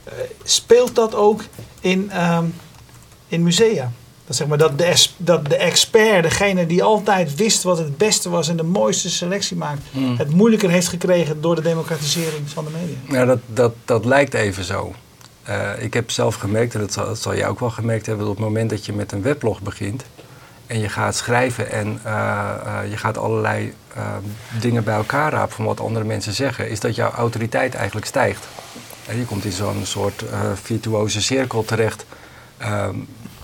[0.08, 0.12] Uh,
[0.44, 1.42] speelt dat ook
[1.80, 2.54] in, um,
[3.28, 3.90] in musea?
[4.26, 8.28] Dat, zeg maar, dat, de, dat de expert, degene die altijd wist wat het beste
[8.28, 10.16] was en de mooiste selectie maakt, hmm.
[10.16, 13.18] het moeilijker heeft gekregen door de democratisering van de media?
[13.18, 14.94] Ja, dat, dat, dat lijkt even zo.
[15.48, 18.24] Uh, ik heb zelf gemerkt, en dat zal, dat zal jij ook wel gemerkt hebben,
[18.24, 20.04] dat op het moment dat je met een weblog begint
[20.66, 23.74] en je gaat schrijven en uh, je gaat allerlei
[24.60, 28.46] dingen bij elkaar rapen van wat andere mensen zeggen, is dat jouw autoriteit eigenlijk stijgt.
[29.16, 32.04] Je komt in zo'n soort uh, virtuoze cirkel terecht,
[32.60, 32.88] uh,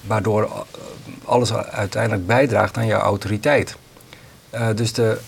[0.07, 0.67] waardoor
[1.25, 3.77] alles uiteindelijk bijdraagt aan jouw autoriteit.
[4.55, 5.19] Uh, dus de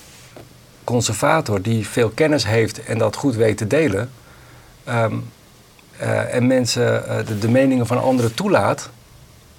[0.84, 4.10] conservator die veel kennis heeft en dat goed weet te delen,
[4.88, 5.30] um,
[6.30, 8.90] en mensen de, de, meningen van anderen toelaat,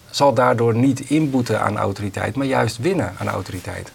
[0.10, 3.92] zal daardoor niet inboeten aan autoriteit, maar juist winnen aan autoriteit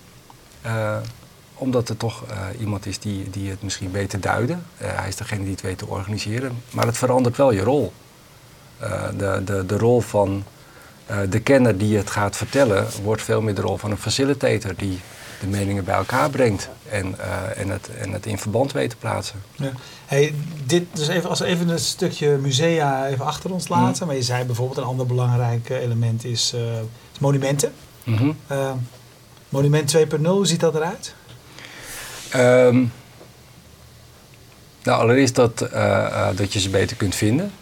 [1.54, 4.64] omdat er toch uh, iemand is die, die het misschien weet te duiden.
[4.82, 6.62] Uh, hij is degene die het weet te organiseren.
[6.70, 7.92] Maar het verandert wel je rol.
[8.82, 10.44] Uh, de, de, de rol van
[11.28, 15.00] de kenner die het gaat vertellen, wordt veel meer de rol van een facilitator die
[15.40, 17.14] de meningen bij elkaar brengt en,
[17.56, 19.42] en, het, en het in verband weet te plaatsen.
[19.52, 19.72] Ja.
[20.06, 20.34] Hey,
[20.66, 24.02] dit, dus even, als we even een stukje musea even achter ons laten.
[24.02, 24.06] Mm.
[24.06, 26.54] Maar je zei bijvoorbeeld een ander belangrijk element is,
[27.12, 27.72] is monumenten.
[28.04, 28.36] Mm -hmm.
[29.48, 31.14] monument 2.0, hoe ziet dat eruit?
[32.36, 32.92] Um,
[34.82, 37.52] nou, allereerst dat, uh, uh, dat je ze beter kunt vinden.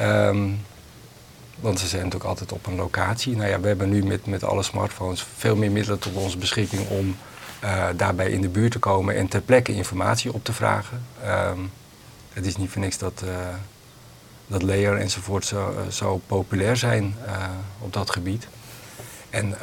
[0.00, 0.64] Um,
[1.60, 3.36] want ze zijn natuurlijk altijd op een locatie.
[3.36, 6.88] Nou ja, we hebben nu met, met alle smartphones veel meer middelen tot onze beschikking
[6.88, 7.16] om
[7.64, 11.06] uh, daarbij in de buurt te komen en ter plekke informatie op te vragen.
[11.26, 11.70] Um,
[12.32, 13.24] het is niet voor niks dat,
[14.46, 17.14] dat Layer enzovoort zo, zo populair zijn
[17.78, 18.48] op dat gebied.
[19.30, 19.54] En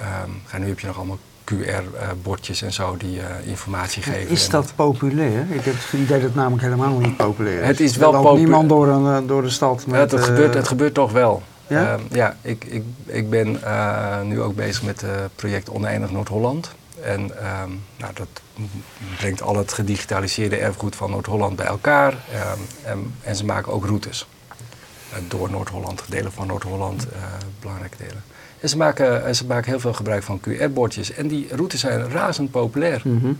[0.57, 4.29] nu heb je nog allemaal QR-bordjes en zo die uh, informatie geven.
[4.29, 5.45] Is dat populair?
[5.49, 7.67] Ik heb het idee dat het namelijk helemaal niet populair is.
[7.67, 8.37] Het is wel populair.
[8.37, 9.87] niemand door, een, eh, door de stad.
[9.87, 11.43] Met, het, het, gebeurt, het gebeurt toch wel.
[11.67, 13.59] Ja, uh, ja ik, ik, ik ben
[14.23, 16.71] nu ook bezig met het project Oneindig Noord-Holland.
[17.01, 18.27] En um, nou, dat
[19.17, 22.11] brengt al het gedigitaliseerde erfgoed van Noord-Holland bij elkaar.
[22.13, 22.19] Um,
[22.83, 24.27] en, en, ze maken ook routes.
[25.27, 27.07] door Noord-Holland, delen van Noord-Holland,
[27.59, 28.23] belangrijke delen.
[28.63, 31.13] En ze maken, ze maken heel veel gebruik van QR-bordjes.
[31.13, 33.01] En die routes zijn razend populair.
[33.03, 33.37] Mm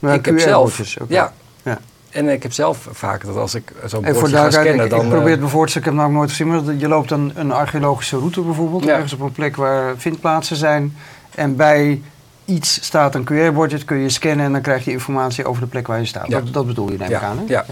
[0.00, 0.12] -hmm.
[0.12, 1.78] ik heb zelf, ja, ja.
[2.10, 4.84] En ik heb zelf vaak dat als ik zo'n bordje ga scannen...
[4.84, 6.48] Ik, dan, ik probeer het me voor te stellen, ik heb het nooit gezien...
[6.48, 8.84] maar je loopt een, een archeologische route bijvoorbeeld...
[8.84, 8.94] Ja.
[8.94, 10.96] ergens op een plek waar vindplaatsen zijn...
[11.34, 12.02] en bij
[12.44, 14.46] iets staat een QR-bordje, dat kun je scannen...
[14.46, 16.28] en dan krijg je informatie over de plek waar je staat.
[16.28, 16.40] Ja.
[16.40, 17.44] Dat, dat, bedoel je, neem ik aan, hè?
[17.46, 17.64] Ja.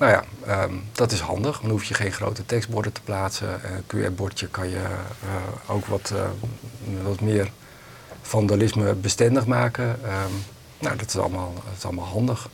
[0.00, 0.24] Nou ja,
[0.62, 1.60] um, dat is handig.
[1.60, 3.48] Dan hoef je geen grote tekstborden te plaatsen.
[3.48, 6.20] Een QR-bordje kan je uh, ook wat, uh,
[7.02, 7.50] wat meer
[8.22, 9.84] vandalisme bestendig maken.
[9.88, 10.44] Um,
[10.78, 12.48] nou, dat is, allemaal, dat is allemaal handig.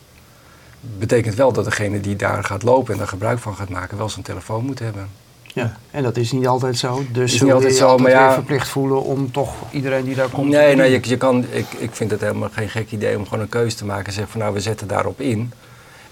[0.81, 4.09] Betekent wel dat degene die daar gaat lopen en daar gebruik van gaat maken, wel
[4.09, 5.09] zijn telefoon moet hebben.
[5.43, 7.05] Ja, en dat is niet altijd zo.
[7.13, 10.15] Dus is niet altijd je zo, altijd maar ja, verplicht voelen om toch iedereen die
[10.15, 10.51] daar komt...
[10.51, 13.41] Nee, nee je, je kan, ik, ik vind het helemaal geen gek idee om gewoon
[13.41, 15.53] een keuze te maken en zeggen van nou, we zetten daarop in.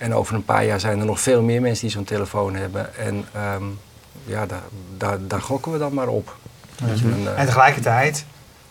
[0.05, 2.95] En over een paar jaar zijn er nog veel meer mensen die zo'n telefoon hebben.
[2.97, 3.79] En um,
[4.25, 4.63] ja, daar,
[4.97, 6.37] daar, daar gokken we dan maar op.
[6.83, 7.13] Mm -hmm.
[7.13, 8.25] een, uh, en tegelijkertijd,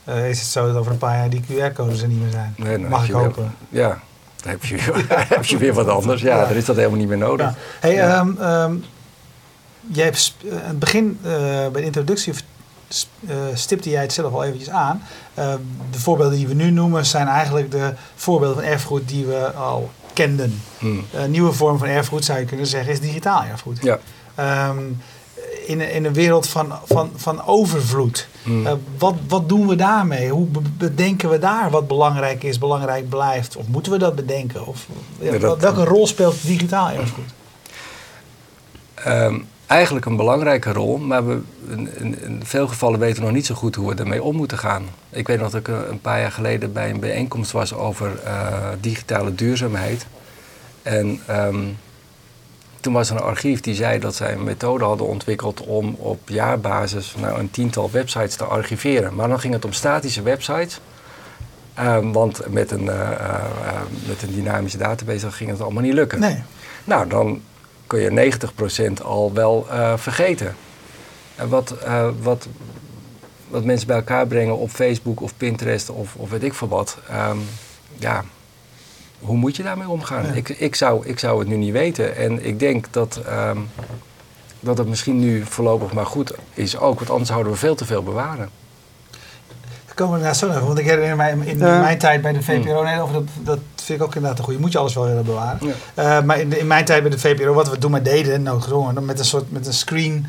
[0.03, 2.53] eh, is het zo dat over een paar jaar die QR-codes er niet meer zijn.
[2.57, 3.55] Nee, Mag ik weer- hopen.
[3.69, 3.87] ja,
[4.41, 4.77] dan heb je,
[5.35, 6.21] heb je weer wat anders.
[6.21, 6.45] Ja, Ja.
[6.47, 7.45] dan is dat helemaal niet meer nodig.
[7.47, 7.55] Ja.
[7.79, 8.15] Hey, Ja.
[8.19, 8.75] ehm, ehm,
[9.81, 11.31] jij hebt eh, aan het begin eh,
[11.67, 12.33] bij de introductie
[13.27, 15.01] eh, stipte jij het zelf al eventjes aan.
[15.33, 15.53] Eh,
[15.91, 19.91] de voorbeelden die we nu noemen zijn eigenlijk de voorbeelden van erfgoed die we al
[20.13, 20.61] kenden.
[20.79, 21.05] Hmm.
[21.13, 23.77] Een nieuwe vorm van erfgoed zou je kunnen zeggen is digitaal erfgoed.
[23.83, 23.99] Ja.
[24.35, 24.77] Ehm,
[25.65, 28.27] in, een- in een wereld van, van, van overvloed.
[28.43, 28.67] Hmm.
[28.67, 30.29] Eh, wat, wat doen we daarmee?
[30.29, 33.55] Hoe be- bedenken we daar wat belangrijk is, belangrijk blijft?
[33.55, 34.65] Of moeten we dat bedenken?
[34.67, 34.85] Of,
[35.19, 37.33] ja, Nee, dat- welke rol speelt digitaal erfgoed?
[38.93, 43.35] Ehm, eigenlijk een belangrijke rol, maar we, in, in, in veel gevallen weten we nog
[43.35, 44.85] niet zo goed hoe we ermee om moeten gaan.
[45.09, 48.19] Ik weet nog dat ik een een paar jaar geleden bij een bijeenkomst was over
[48.23, 50.05] eh, digitale duurzaamheid.
[50.81, 51.65] En ehm,
[52.79, 56.29] toen was er een archief die zei dat zij een methode hadden ontwikkeld om op
[56.29, 59.15] jaarbasis nou, een tiental websites te archiveren.
[59.15, 60.79] Maar dan ging het om statische websites.
[61.73, 63.29] Ehm, want met een, eh, eh,
[63.65, 66.19] eh, met een dynamische database ging het allemaal niet lukken.
[66.19, 66.43] Nee.
[66.83, 67.41] Nou, dan
[67.93, 68.31] kun je
[68.99, 70.55] 90% al wel eh, vergeten.
[71.35, 72.47] En wat, eh, wat,
[73.47, 76.97] wat mensen bij elkaar brengen op Facebook of Pinterest of, of weet ik veel wat.
[77.09, 77.37] ehm,
[77.97, 78.23] ja,
[79.19, 80.25] hoe moet je daarmee omgaan?
[80.25, 80.31] Ja.
[80.33, 82.15] Ik, ik, zou, ik zou het nu niet weten.
[82.15, 83.57] En ik denk dat, ehm,
[84.59, 86.97] dat het misschien nu voorlopig maar goed is ook.
[86.97, 88.49] Want anders zouden we veel te veel bewaren.
[89.93, 90.59] Komen we daar zo nog.
[90.59, 91.79] Want ik herinner mij in Ja.
[91.79, 94.59] mijn tijd bij de VPRO, nee, over dat, dat vind ik ook inderdaad een goede.
[94.59, 95.59] Moet je alles wel willen bewaren.
[95.95, 96.17] Ja.
[96.17, 98.61] Eh, maar in, in mijn tijd bij de VPRO, wat we toen maar deden, nou
[98.61, 100.25] gedwongen, met een soort met een screen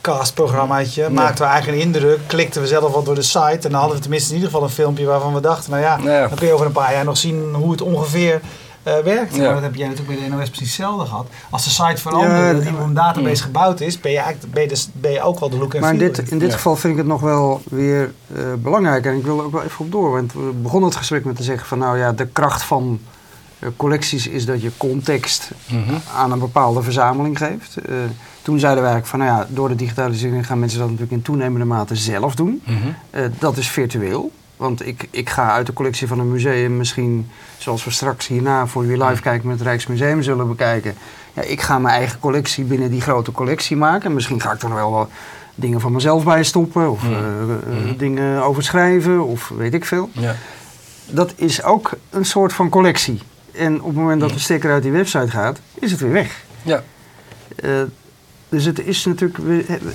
[0.00, 1.08] castprogrammaatje, Ja.
[1.08, 3.94] maakten we eigenlijk een indruk, klikten we zelf wat door de site en dan hadden
[3.96, 6.28] we tenminste in ieder geval een filmpje waarvan we dachten, nou ja, Ja.
[6.28, 8.40] dan kun je over een paar jaar nog zien hoe het ongeveer
[8.84, 9.34] eh, werkt.
[9.34, 9.42] Ja.
[9.44, 11.26] Maar dat heb jij natuurlijk bij de NOS precies hetzelfde gehad.
[11.50, 14.52] Als de site verandert, Ja, dat die op een database gebouwd is, ben je, eigenlijk,
[14.54, 16.38] ben je, dus- ben je ook wel de look en Maar in feel dit, in
[16.38, 16.54] dit Ja.
[16.54, 19.06] geval vind ik het nog wel weer eh, belangrijk.
[19.06, 20.10] En ik wil er ook wel even op door.
[20.10, 23.00] Want we begonnen het gesprek met te zeggen van nou ja, de kracht van
[23.58, 25.94] eh, collecties is dat je context Mhm.
[26.16, 27.76] aan een bepaalde verzameling geeft.
[27.76, 27.94] Eh,
[28.42, 31.22] toen zeiden we eigenlijk van nou ja, door de digitalisering gaan mensen dat natuurlijk in
[31.22, 32.62] toenemende mate zelf doen.
[32.64, 32.76] Mhm.
[33.10, 34.30] Eh, dat is virtueel.
[34.56, 38.66] Want ik, ik ga uit de collectie van een museum misschien, zoals we straks hierna
[38.66, 40.94] voor jullie live kijken met het Rijksmuseum zullen bekijken.
[41.32, 44.06] Ja, ik ga mijn eigen collectie binnen die grote collectie maken.
[44.06, 45.10] En misschien ga ik er nog wel wat
[45.54, 46.90] dingen van mezelf bij stoppen.
[46.90, 50.10] Of eh, eh, dingen overschrijven of weet ik veel.
[50.12, 50.34] Ja.
[51.06, 53.20] Dat is ook een soort van collectie.
[53.52, 56.44] En op het moment dat de stekker uit die website gaat, is het weer weg.
[56.62, 56.82] Ja.
[57.56, 57.70] Eh,
[58.54, 59.38] dus het is natuurlijk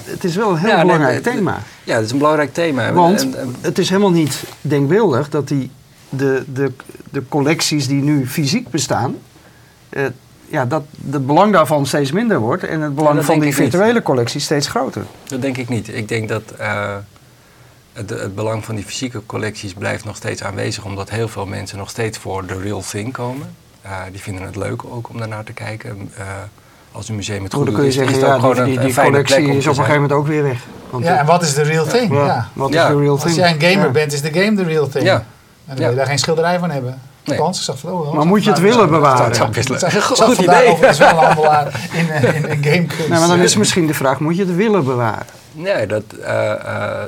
[0.05, 1.61] het is wel een heel Ja, belangrijk nee, thema.
[1.83, 2.93] ja, dat is een belangrijk thema.
[2.93, 5.71] Want En- en- het is helemaal niet denkbeeldig dat die,
[6.09, 6.71] de, de,
[7.11, 9.15] de collecties die nu fysiek bestaan,
[9.89, 10.05] eh,
[10.47, 13.55] ja, dat het belang daarvan steeds minder wordt en het belang van die niet.
[13.55, 15.03] virtuele collectie steeds groter.
[15.27, 15.87] Dat denk ik niet.
[15.87, 16.95] Ik denk dat eh,
[17.93, 21.77] het, het belang van die fysieke collecties blijft nog steeds aanwezig, omdat heel veel mensen
[21.77, 23.55] nog steeds voor de real thing komen.
[23.81, 26.11] Eh, die vinden het leuk ook om daarnaar te kijken.
[26.17, 26.25] Eh,
[26.91, 28.65] als een museum het Goed, goed dan kun je is, is zeggen, ja, die, een,
[28.65, 29.75] die, een die fijne collectie is op een zijn.
[29.75, 30.59] gegeven moment ook weer weg.
[30.89, 32.13] Want Ja, en wat is de real thing?
[32.13, 32.25] Ja.
[32.25, 32.83] ja, wat Ja.
[32.87, 33.35] is de real Als thing?
[33.35, 33.91] jij een gamer Ja.
[33.91, 35.03] bent, is de game de real thing.
[35.05, 35.13] Ja.
[35.15, 35.25] En
[35.65, 35.89] dan wil Ja.
[35.89, 37.01] je daar geen schilderij van hebben.
[37.25, 37.37] Nee.
[37.37, 39.17] Althans, ik zag van, oh, Maar moet je het willen bewaren?
[39.17, 39.63] Dat Ik
[40.15, 40.67] zag Goed idee.
[40.67, 42.97] overigens wel een handelaar in, eh, in, in gamekunst.
[43.07, 45.25] Nou, maar dan is misschien de vraag, moet je het willen bewaren?
[45.51, 46.03] Nee, dat...
[46.23, 47.03] eh, eh,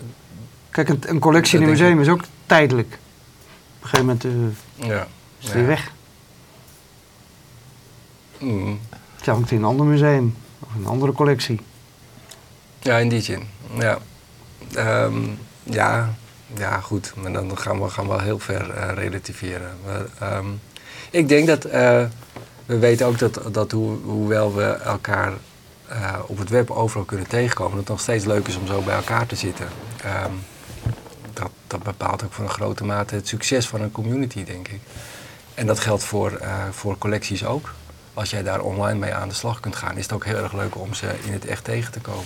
[0.70, 2.88] Kijk, een, een collectie in Dat een museum is ook tijdelijk.
[2.88, 5.08] Op een gegeven moment eh, ja.
[5.40, 5.54] is het Ja.
[5.54, 5.92] weer weg.
[8.40, 8.80] Mm.
[9.22, 11.60] Het hangt in een ander museum of een andere collectie.
[12.80, 13.44] Ja, in die zin.
[13.80, 13.98] Ja.
[14.74, 15.20] Ehm,
[15.64, 16.14] ja,
[16.58, 17.14] ja, goed.
[17.16, 19.78] Maar dan gaan we, gaan we wel heel ver eh, relativeren.
[20.20, 20.46] Ehm,
[21.12, 21.66] ik denk dat...
[21.66, 22.04] eh,
[22.66, 25.34] we weten ook dat, dat hoe, hoewel we elkaar
[25.88, 27.72] eh, op het web overal kunnen tegenkomen...
[27.72, 29.68] dat het nog steeds leuk is om zo bij elkaar te zitten.
[30.04, 30.32] Ehm,
[31.34, 34.80] dat, dat bepaalt ook voor een grote mate het succes van een community, denk ik.
[35.54, 37.74] En dat geldt voor, voor collecties ook.
[38.14, 40.54] Als jij daar online mee aan de slag kunt gaan, is het ook heel erg
[40.54, 42.24] leuk om ze in het echt tegen te komen.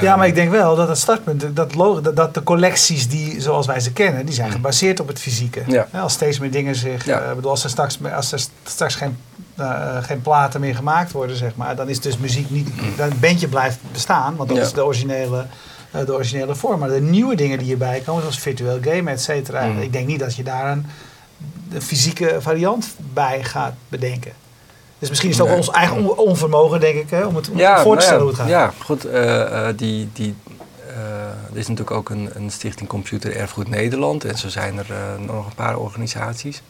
[0.00, 3.40] Ja, maar ik Ehm, denk wel dat het startpunt, dat, dat, dat de collecties die
[3.40, 5.62] zoals wij ze kennen, die zijn gebaseerd op het fysieke.
[5.66, 5.88] Ja.
[5.92, 7.20] Als steeds meer dingen zich, Ja.
[7.20, 9.18] eh, bedoel, als er straks, als er straks geen,
[9.56, 13.20] eh, geen platen meer gemaakt worden, zeg maar, dan is dus muziek niet, dan een
[13.20, 14.64] bandje blijft bestaan, want dat Ja.
[14.64, 15.46] is de originele,
[15.90, 16.78] eh, de originele vorm.
[16.78, 19.80] Maar de nieuwe dingen die hierbij komen, zoals virtueel gamen, et cetera, Mm.
[19.80, 20.86] ik denk niet dat je daar een,
[21.72, 24.32] een fysieke variant bij gaat bedenken.
[25.02, 27.82] Dus misschien is het ook ons eigen on- onvermogen, denk ik, hè, om het ja,
[27.82, 28.48] voor te nou stellen ja, hoe het gaat.
[28.48, 29.04] Ja, goed.
[29.04, 30.34] eh, die, die,
[30.88, 30.94] eh,
[31.52, 34.24] er is natuurlijk ook een, een stichting Computer Erfgoed Nederland.
[34.24, 34.86] En zo zijn er
[35.20, 36.62] nog een paar organisaties.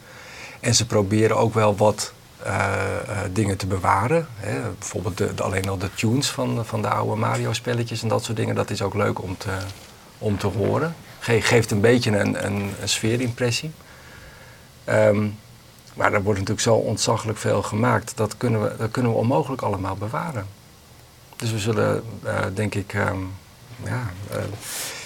[0.59, 2.13] En ze proberen ook wel wat
[3.31, 4.27] dingen te bewaren.
[4.35, 4.59] Hè.
[4.79, 8.37] Bijvoorbeeld de, de- alleen al de tunes van, van de oude Mario-spelletjes en dat soort
[8.37, 8.55] dingen.
[8.55, 9.49] Dat is ook leuk om te,
[10.17, 10.95] om te horen.
[11.19, 13.71] Ge geeft een beetje een, een, een sfeerimpressie.
[14.83, 15.25] Ehm,
[15.93, 18.11] maar er wordt natuurlijk zo ontzaglijk veel gemaakt.
[18.15, 20.45] Dat kunnen we, dat kunnen we onmogelijk allemaal bewaren.
[21.35, 23.17] Dus we zullen, uh, denk ik, ehm,
[23.83, 24.37] ja, uh,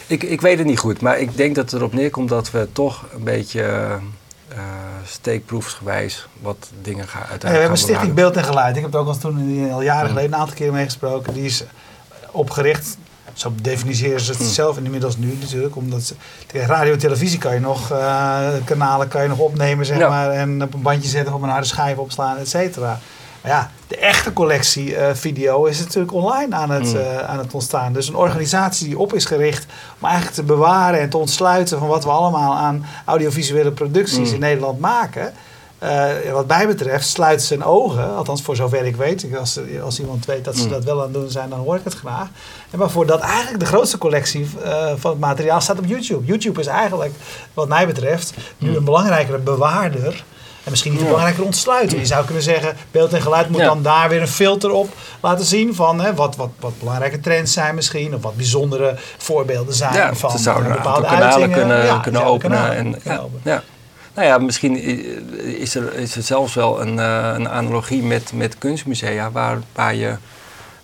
[0.07, 1.01] ik, ik weet het niet goed.
[1.01, 3.97] Maar ik denk dat het erop neerkomt dat we toch een beetje
[4.51, 4.57] uh,
[5.05, 8.75] steekproefsgewijs wat dingen gaan uiteindelijk We hebben Stichting Beeld en Geluid.
[8.75, 10.07] Ik heb het ook al toen al jaren Mm.
[10.07, 11.33] geleden een aantal keer meegesproken.
[11.33, 11.63] Die is
[12.31, 12.97] opgericht
[13.37, 14.49] zo definiëren ze het Hmm.
[14.49, 15.75] zelf inmiddels nu natuurlijk.
[15.75, 16.15] Omdat ze,
[16.53, 20.09] radio en televisie kan je nog uh, kanalen kan je nog opnemen, zeg Ja.
[20.09, 20.29] maar.
[20.29, 22.99] En op een bandje zetten, op een harde schijf opslaan, et cetera.
[23.41, 26.95] Maar ja, de echte collectie uh, video is natuurlijk online aan het, Mm.
[26.95, 27.93] uh, aan het ontstaan.
[27.93, 29.65] Dus een organisatie die op is gericht
[29.99, 34.33] om eigenlijk te bewaren en te ontsluiten van wat we allemaal aan audiovisuele producties Mm.
[34.33, 35.33] in Nederland maken.
[35.83, 39.25] Uh, wat mij betreft sluit zijn ogen, althans voor zover ik weet.
[39.39, 40.69] Als, als iemand weet dat ze Mm.
[40.69, 42.27] dat wel aan het doen zijn, dan hoor ik het graag.
[42.71, 46.25] En waarvoor dat eigenlijk de grootste collectie uh, van het materiaal staat op YouTube.
[46.25, 47.11] YouTube is eigenlijk,
[47.53, 50.23] wat mij betreft, nu een belangrijkere bewaarder.
[50.63, 51.99] En misschien niet belangrijkere ontsluiter.
[51.99, 53.65] Je zou kunnen zeggen, beeld en geluid moet Ja.
[53.65, 54.89] dan daar weer een filter op
[55.21, 58.15] laten zien van hè, wat, wat, wat belangrijke trends zijn misschien.
[58.15, 61.57] Of wat bijzondere voorbeelden zijn Ja, van eh, een bepaalde kanalen uitingen.
[61.57, 62.51] kunnen, Ja, kunnen openen.
[62.57, 63.41] kanalen en, kunnen ja, openen.
[63.43, 63.63] ja.
[64.17, 64.77] Nou ja, misschien
[65.59, 69.95] is er, is er zelfs wel een, uh, een analogie met, met kunstmusea, waar, waar
[69.95, 70.15] je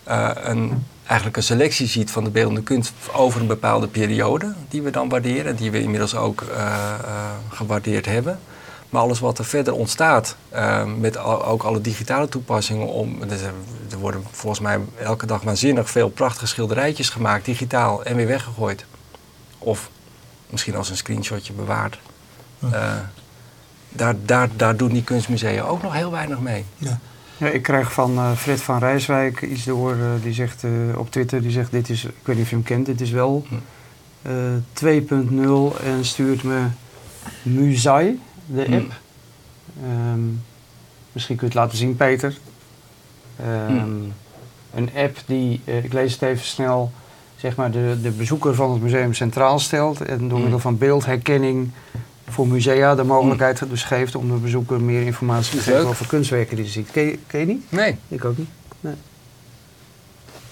[0.08, 4.82] uh, een, eigenlijk een selectie ziet van de beeldende kunst over een bepaalde periode, die
[4.82, 6.84] we dan waarderen, die we inmiddels ook uh,
[7.50, 8.40] gewaardeerd hebben.
[8.90, 10.36] Maar alles wat er verder ontstaat,
[10.98, 13.18] met al, ook alle digitale toepassingen om.
[13.92, 18.86] Er worden volgens mij elke dag waanzinnig veel prachtige schilderijtjes gemaakt, digitaal en weer weggegooid.
[19.58, 19.90] Of
[20.50, 22.00] misschien als een screenshotje bewaard.
[22.64, 22.94] Uh,
[23.96, 26.64] daar, daar, daar doen die kunstmusea ook nog heel weinig mee.
[26.78, 27.00] Ja.
[27.38, 31.12] Ja, ik krijg van uh, Fred van Rijswijk iets door, uh, die zegt uh, op
[31.12, 33.46] Twitter, die zegt dit is, ik weet niet of je hem kent, dit is wel
[33.48, 34.30] 2.0
[35.84, 36.66] en stuurt me
[37.42, 38.92] Muzai, de app.
[39.80, 40.12] Hmm.
[40.14, 40.44] Um,
[41.12, 42.38] misschien kun je het laten zien, Peter.
[43.40, 44.14] Um, Hmm.
[44.74, 46.92] Een app die, uh, ik lees het even snel,
[47.36, 51.72] zeg maar de, de bezoeker van het museum centraal stelt en door middel van beeldherkenning
[52.34, 53.70] voor musea de mogelijkheid mm.
[53.70, 55.88] dus geeft om de bezoeker meer informatie te geven leuk.
[55.88, 56.92] over kunstwerken die ze ziet.
[56.92, 57.64] Ken je, ken je niet?
[57.70, 57.98] Nee.
[58.08, 58.50] Ik ook niet.
[58.80, 58.94] Nee.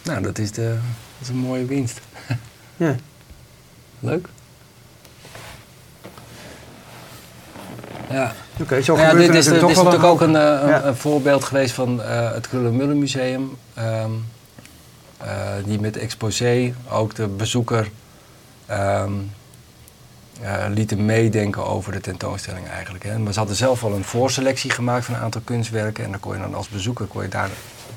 [0.03, 1.99] Nou, dat is, de, dat is een mooie winst.
[2.77, 2.95] ja.
[3.99, 4.27] Leuk.
[8.09, 8.33] Ja.
[8.53, 10.83] Oké, okay, zo nou ja, dit is, toch is natuurlijk ook een, ja.
[10.83, 13.57] een, voorbeeld geweest van uh, het Krullenmullen Museum.
[13.79, 14.25] Um,
[15.23, 17.89] uh, die met exposé ook de bezoeker
[18.71, 19.31] um,
[20.41, 23.03] uh, lieten meedenken over de tentoonstelling eigenlijk.
[23.03, 23.19] Hè.
[23.19, 26.03] Maar ze hadden zelf al een voorselectie gemaakt van een aantal kunstwerken.
[26.03, 27.49] En dan kon je dan als bezoeker kon je daar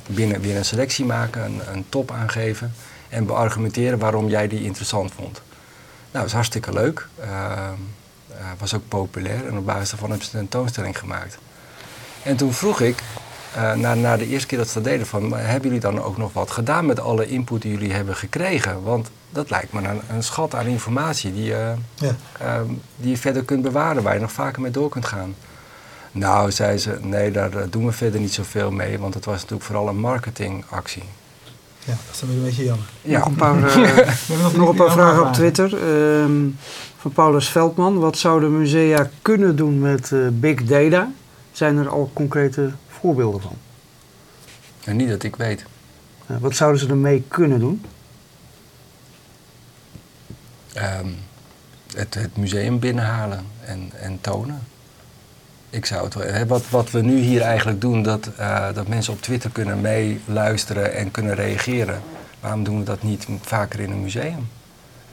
[0.06, 2.72] binnen weer een selectie maken, een, een top aangeven.
[3.08, 5.32] En beargumenteren waarom jij die interessant vond.
[5.32, 5.42] Nou,
[6.10, 7.08] dat was hartstikke leuk.
[7.20, 7.68] Uh,
[8.58, 9.46] was ook populair.
[9.46, 11.38] En op basis daarvan hebben ze een tentoonstelling gemaakt.
[12.22, 13.02] En toen vroeg ik,
[13.56, 16.16] uh, na, na de eerste keer dat ze dat deden, van, hebben jullie dan ook
[16.16, 18.82] nog wat gedaan met alle input die jullie hebben gekregen?
[18.82, 21.56] Want dat lijkt me een, een schat aan informatie die, uh,
[21.94, 22.16] ja.
[22.42, 22.60] uh,
[22.96, 25.34] die je verder kunt bewaren, waar je nog vaker mee door kunt gaan.
[26.12, 29.62] Nou, zei ze, nee, daar doen we verder niet zoveel mee, want het was natuurlijk
[29.62, 31.04] vooral een marketingactie.
[31.84, 32.86] Ja, dat is dan weer een beetje jammer.
[33.02, 33.18] Ja.
[33.18, 33.54] Nog een paar,
[34.42, 35.72] nog, nog een paar vragen op Twitter.
[36.22, 36.56] Um,
[37.04, 37.98] van Paulus Veldman.
[37.98, 41.10] Wat zouden musea kunnen doen met uh, big data?
[41.52, 42.70] Zijn er al concrete
[43.04, 43.56] voorbeelden van?
[44.84, 45.64] En niet dat ik weet.
[46.26, 47.84] Wat zouden ze ermee kunnen doen?
[50.76, 51.16] Um,
[51.94, 54.62] het, het, museum binnenhalen en, en tonen.
[55.70, 59.12] Ik zou het wel, wat, wat we nu hier eigenlijk doen, dat, uh, dat mensen
[59.12, 62.00] op Twitter kunnen meeluisteren en kunnen reageren.
[62.40, 64.48] Waarom doen we dat niet vaker in een museum?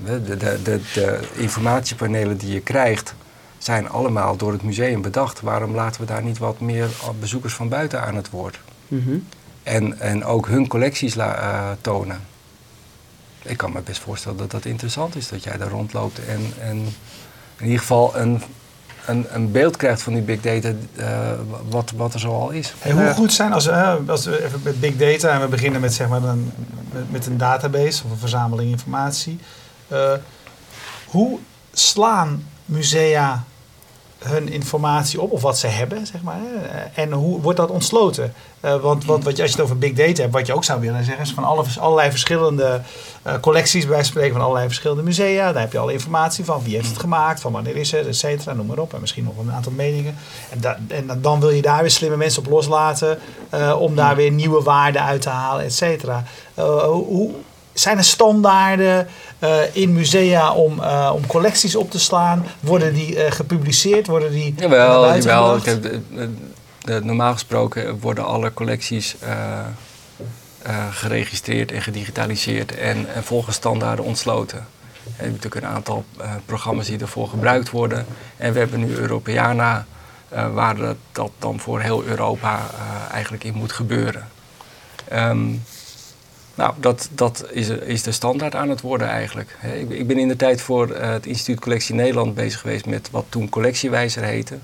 [0.05, 3.13] De, de, de, de, informatiepanelen die je krijgt
[3.63, 5.41] zijn allemaal door het museum bedacht.
[5.41, 8.59] Waarom laten we daar niet wat meer bezoekers van buiten aan het woord?
[8.87, 9.27] Mm -hmm.
[9.63, 12.19] en, en ook hun collecties la, uh, tonen.
[13.41, 16.77] Ik kan me best voorstellen dat dat interessant is, dat jij daar rondloopt en, en
[17.57, 18.41] in ieder geval een,
[19.05, 21.31] een, een beeld krijgt van die big data, uh,
[21.69, 22.73] wat, wat er zo al is.
[22.79, 25.81] Hey, hoe goed zijn, als, uh, als we even met big data en we beginnen
[25.81, 26.51] met, zeg maar een,
[26.91, 29.39] met, met een database of een verzameling informatie.
[29.91, 30.13] Uh,
[31.05, 31.39] hoe
[31.71, 33.43] slaan musea
[34.23, 36.39] hun informatie op of wat ze hebben, zeg maar.
[36.93, 38.33] En hoe wordt dat ontsloten?
[38.65, 40.63] Uh, want wat, wat je, als je het over big data hebt, wat je ook
[40.63, 42.81] zou willen zeggen, is van alle, allerlei verschillende
[43.27, 45.51] uh, collecties, bij spreken van allerlei verschillende musea.
[45.51, 48.15] Daar heb je alle informatie van wie heeft het gemaakt, van wanneer is het, et
[48.15, 48.93] cetera, noem maar op.
[48.93, 50.15] En misschien nog een aantal meningen.
[50.49, 53.19] En, da, en dan wil je daar weer slimme mensen op loslaten
[53.53, 56.23] uh, om daar weer nieuwe waarden uit te halen, et cetera.
[56.55, 57.31] hoe,
[57.73, 59.07] zijn er standaarden
[59.39, 62.45] uh, in musea om, uh, om collecties op te slaan?
[62.59, 64.07] Worden die uh, gepubliceerd?
[64.07, 65.59] Worden die jawel, jawel.
[67.03, 69.15] normaal gesproken worden alle collecties
[70.91, 74.65] geregistreerd en gedigitaliseerd en, en volgens standaarden ontsloten.
[75.03, 76.05] Je hebt natuurlijk een aantal
[76.45, 78.05] programma's die ervoor gebruikt worden.
[78.37, 79.85] En we hebben nu Europeana,
[80.53, 82.59] waar dat, dat, dan voor heel Europa
[83.11, 84.27] eigenlijk in moet gebeuren.
[85.13, 85.63] Um,
[86.55, 89.57] nou, dat, dat is, is de standaard aan het worden eigenlijk.
[89.73, 93.09] Ik, ik ben in de tijd voor uh, het Instituut Collectie Nederland bezig geweest met
[93.11, 94.57] wat toen Collectiewijzer heette.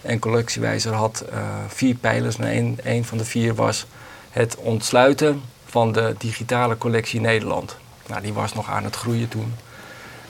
[0.00, 2.36] En Collectiewijzer had uh, vier pijlers.
[2.36, 3.86] En een, van de vier was
[4.30, 7.76] het ontsluiten van de digitale collectie Nederland.
[8.06, 9.54] Nou, die was nog aan het groeien toen.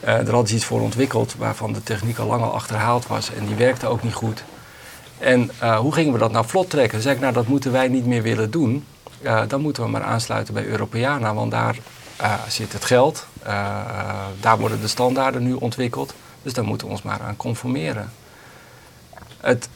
[0.05, 3.34] Uh, er hadden ze iets voor ontwikkeld waarvan de techniek al lang al achterhaald was
[3.34, 4.45] en die werkte ook niet goed.
[5.18, 7.03] En hoe gingen we dat nou vlot trekken?
[7.03, 8.84] Zei ik, nou dat moeten wij niet meer willen doen
[9.49, 11.79] dan moeten we maar aansluiten bij Europeana, want daar
[12.20, 13.77] uh, zit het geld, uh,
[14.41, 18.12] daar worden de standaarden nu ontwikkeld, dus daar moeten we ons maar aan conformeren.
[19.41, 19.68] Het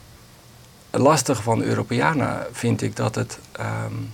[0.91, 4.13] lastige van Europeana vind ik dat het, um,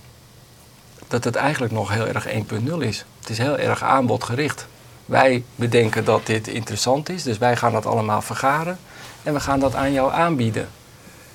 [1.08, 3.04] dat het eigenlijk nog heel erg 1.0 is.
[3.20, 4.66] Het is heel erg aanbodgericht.
[5.06, 8.78] Wij bedenken dat dit interessant is, dus wij gaan dat allemaal vergaren
[9.22, 10.68] en we gaan dat aan jou aanbieden.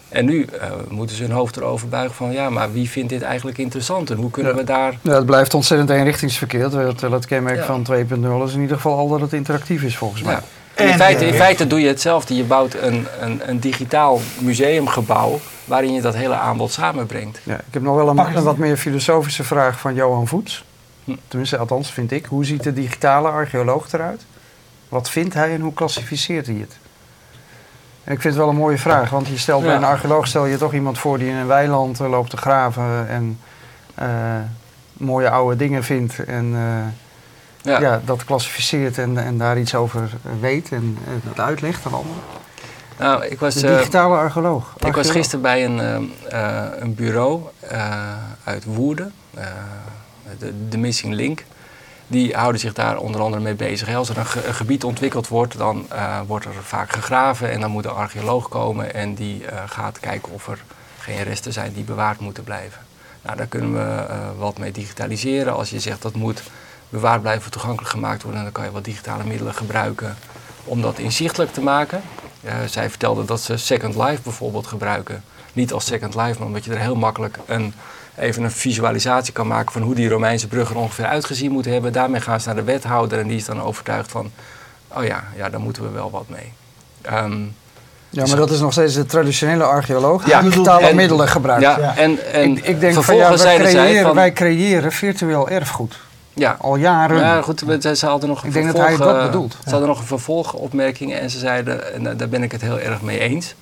[0.09, 3.21] En nu uh, moeten ze hun hoofd erover buigen van ja, maar wie vindt dit
[3.21, 4.97] eigenlijk interessant en hoe kunnen we daar...
[5.01, 6.69] Ja, het blijft ontzettend eenrichtingsverkeer.
[6.69, 7.95] Terwijl het kenmerk van 2.0
[8.45, 10.39] is in ieder geval al dat het interactief is volgens mij.
[10.73, 12.35] En in, feite, in feite doe je hetzelfde.
[12.35, 17.39] Je bouwt een, een, een digitaal museumgebouw waarin je dat hele aanbod samenbrengt.
[17.43, 20.63] Ja, ik heb nog wel een, een wat meer filosofische vraag van Johan Voets.
[21.03, 21.15] Hm.
[21.27, 22.25] Tenminste, althans vind ik.
[22.25, 24.21] Hoe ziet de digitale archeoloog eruit?
[24.89, 26.77] Wat vindt hij en hoe klassificeert hij het?
[28.09, 30.57] Ik vind het wel een mooie vraag, want je stelt bij een archeoloog stel je
[30.57, 33.39] toch iemand voor die in een weiland uh, loopt te graven en
[34.01, 34.07] uh,
[34.93, 37.79] mooie oude dingen vindt en uh, ja.
[37.79, 38.01] ja.
[38.05, 42.21] dat klassificeert en, en daar iets over weet en dat uitlegt aan anderen.
[42.97, 44.73] Nou, ik was, de digitale archeoloog.
[44.85, 46.11] Ik was gisteren bij een,
[46.81, 47.41] een bureau
[48.43, 49.13] uit Woerden,
[50.39, 51.43] de, de Missing Link
[52.09, 53.95] die houden zich daar onder andere mee bezig.
[53.95, 57.85] Als er een, gebied ontwikkeld wordt, dan uh, wordt er vaak gegraven en dan moet
[57.85, 60.63] een archeoloog komen en die uh, gaat kijken of er
[60.99, 62.81] geen resten zijn die bewaard moeten blijven.
[63.21, 65.55] Nou, daar kunnen we uh, wat mee digitaliseren.
[65.55, 66.43] Als je zegt dat moet
[66.89, 70.17] bewaard blijven, toegankelijk gemaakt worden, dan kan je wat digitale middelen gebruiken
[70.63, 72.01] om dat inzichtelijk te maken.
[72.65, 75.23] zij vertelde dat ze Second Life bijvoorbeeld gebruiken.
[75.53, 77.73] Niet als Second Life, maar omdat je er heel makkelijk een
[78.19, 81.93] even een visualisatie kan maken van hoe die Romeinse brug er ongeveer uitgezien moet hebben.
[81.93, 84.31] Daarmee gaan ze naar de wethouder en die is dan overtuigd van,
[84.87, 86.53] oh ja, ja daar moeten we wel wat mee.
[87.23, 87.55] Um,
[88.09, 91.61] ja, maar dat is nog steeds de traditionele archeoloog die ja, digitale middelen gebruikt.
[91.63, 95.99] Ja, En, en ik, ik denk van ja, wij creëren, van, wij creëren virtueel erfgoed.
[96.33, 96.57] Ja.
[96.59, 97.17] Al jaren.
[97.19, 97.63] Ja, goed,
[97.93, 99.57] ze hadden nog een ik denk dat hij dat bedoelt.
[99.63, 103.01] Ze hadden nog een vervolgopmerking en ze zeiden, en daar ben ik het heel erg
[103.01, 103.55] mee eens.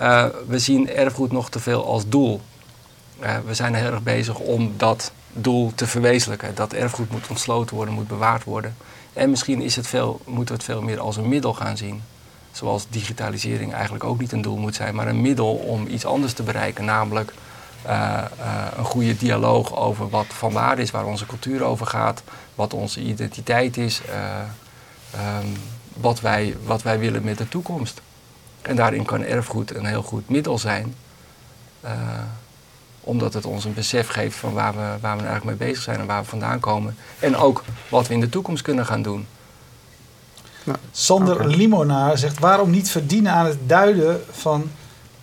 [0.00, 2.40] Uh, we zien erfgoed nog te veel als doel.
[3.22, 6.54] Uh, we zijn heel erg bezig om dat doel te verwezenlijken.
[6.54, 8.76] Dat erfgoed moet ontsloten worden, moet bewaard worden.
[9.12, 12.02] En misschien is het veel, moeten we het veel meer als een middel gaan zien.
[12.52, 16.32] Zoals digitalisering eigenlijk ook niet een doel moet zijn, maar een middel om iets anders
[16.32, 16.84] te bereiken.
[16.84, 17.32] Namelijk
[17.86, 17.90] uh,
[18.40, 22.22] uh, een goede dialoog over wat van waarde is, waar onze cultuur over gaat,
[22.54, 24.00] wat onze identiteit is,
[25.14, 25.52] um,
[25.94, 28.00] wat, wij, wat wij willen met de toekomst.
[28.62, 30.94] En daarin kan erfgoed een heel goed middel zijn
[33.00, 36.00] omdat het ons een besef geeft van waar we, waar we eigenlijk mee bezig zijn
[36.00, 36.96] en waar we vandaan komen.
[37.18, 39.26] En ook wat we in de toekomst kunnen gaan doen.
[40.64, 41.46] Nou, Sander okay.
[41.46, 44.70] Limonaar zegt: waarom niet verdienen aan het duiden van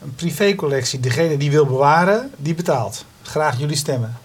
[0.02, 1.00] een privécollectie?
[1.00, 3.06] Degene die wil bewaren, die betaalt.
[3.22, 4.18] Graag jullie stemmen.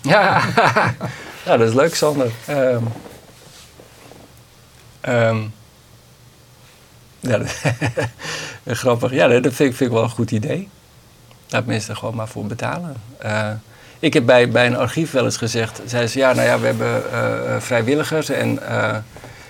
[0.00, 0.42] Ja,
[1.44, 2.30] ja dat is leuk, Sander.
[2.48, 2.88] Um,
[5.08, 5.52] um,
[7.20, 7.40] ja,
[8.66, 9.12] grappig.
[9.12, 10.68] Ja, dat vind ik, vind ik wel een goed idee.
[11.50, 12.94] Laat mensen er gewoon maar voor betalen.
[13.24, 13.48] Uh,
[13.98, 16.66] ik heb bij, bij een archief wel eens gezegd, zeiden ze ja, nou ja, we
[16.66, 18.96] hebben uh, vrijwilligers en, uh,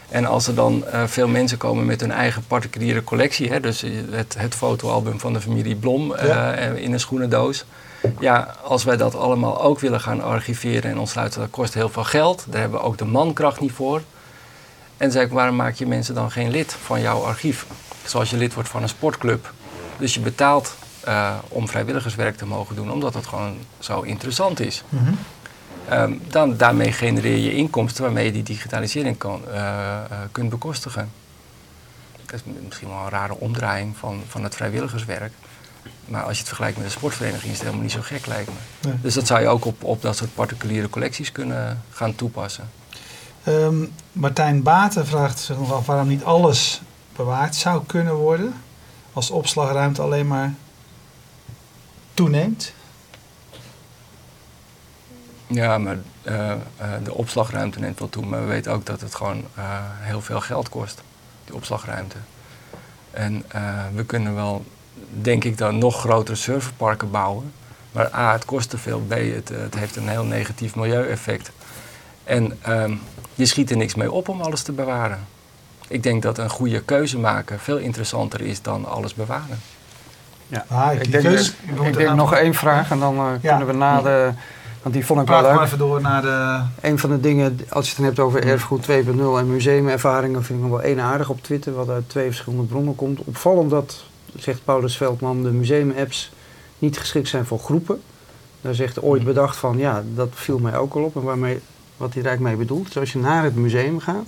[0.08, 4.34] en als er dan veel mensen komen met hun eigen particuliere collectie, hè, dus het,
[4.38, 6.52] het fotoalbum van de familie Blom ja.
[6.54, 7.64] in een schoenendoos.
[8.20, 12.04] Ja, als wij dat allemaal ook willen gaan archiveren en ontsluiten, dat kost heel veel
[12.04, 12.44] geld.
[12.48, 14.02] Daar hebben we ook de mankracht niet voor.
[14.96, 17.66] En zei ik, waarom maak je mensen dan geen lid van jouw archief?
[18.04, 19.52] Zoals je lid wordt van een sportclub.
[19.98, 20.74] Dus je betaalt
[21.08, 24.82] uh, om vrijwilligerswerk te mogen doen, omdat het gewoon zo interessant is.
[24.88, 25.18] Mm -hmm.
[25.98, 30.00] um, dan, daarmee genereer je inkomsten waarmee je die digitalisering kan, uh, uh,
[30.32, 31.10] kunt bekostigen.
[32.26, 35.32] Dat is misschien wel een rare omdraaiing van, van het vrijwilligerswerk.
[36.04, 38.48] Maar als je het vergelijkt met een sportvereniging is het helemaal niet zo gek, lijkt
[38.48, 38.88] me.
[38.88, 39.00] Nee.
[39.00, 42.70] Dus dat zou je ook op, op dat soort particuliere collecties kunnen gaan toepassen.
[43.44, 46.80] Ehm, Martijn Baten vraagt zich nog af waarom niet alles
[47.16, 48.54] bewaard zou kunnen worden
[49.12, 50.54] als opslagruimte alleen maar
[52.20, 52.72] toeneemt.
[55.46, 56.54] Ja, maar uh, uh,
[57.04, 58.26] de opslagruimte neemt wel toe.
[58.26, 61.02] Maar we weten ook dat het gewoon uh, heel veel geld kost,
[61.44, 62.16] die opslagruimte.
[63.10, 63.44] En
[63.94, 64.64] we kunnen wel,
[65.10, 67.52] denk ik, dan nog grotere serverparken bouwen.
[67.92, 69.00] Maar A, het kost te veel.
[69.08, 71.50] B, het, het heeft een heel negatief milieueffect.
[72.24, 72.94] En ehm,
[73.34, 75.26] je schiet er niks mee op om alles te bewaren.
[75.88, 79.58] Ik denk dat een goede keuze maken veel interessanter is dan alles bewaren.
[80.50, 81.38] Ja, ah, ik, denk,
[81.82, 83.48] ik denk nog één vraag en dan uh, ja.
[83.48, 84.30] kunnen we na de...
[84.82, 85.62] Want die vond ik Praat wel leuk.
[85.62, 86.60] even door naar de...
[86.80, 88.92] Een van de dingen, als je het dan hebt over erfgoed 2.0
[89.38, 92.94] en museumervaringen, vind ik nog wel één aardig op Twitter, wat uit twee verschillende bronnen
[92.94, 93.20] komt.
[93.24, 94.04] Opvallend dat,
[94.36, 96.32] zegt Paulus Veldman, de museumapps
[96.78, 98.00] niet geschikt zijn voor groepen.
[98.60, 101.16] Daar zegt ooit bedacht van, ja, dat viel mij ook al op.
[101.16, 101.60] En waarmee,
[101.96, 102.86] wat hij eigenlijk mee bedoelt.
[102.86, 104.26] Dus als je naar het museum gaat,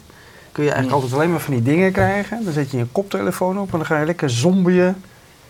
[0.53, 1.03] kun je eigenlijk mm.
[1.03, 2.45] altijd alleen maar van die dingen krijgen.
[2.45, 4.89] Dan zet je je koptelefoon op en dan ga je lekker zombien uh,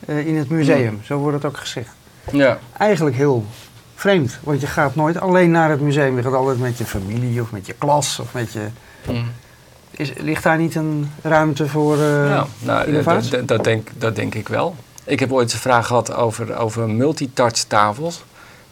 [0.07, 1.01] in het museum.
[1.05, 1.91] Zo wordt het ook gezegd.
[2.33, 2.59] Ja.
[2.79, 3.47] Eigenlijk heel
[3.95, 6.17] vreemd, want je gaat nooit alleen naar het museum.
[6.17, 8.67] Je gaat altijd met je familie of met je klas of met je...
[9.09, 9.31] Mm.
[9.91, 13.45] Is, ligt daar niet een ruimte voor uh, ja, nou, innovatie?
[13.45, 14.77] Dat, denk, dat denk ik wel.
[15.05, 18.25] Ik heb ooit een vraag gehad over, over multitouch tafels.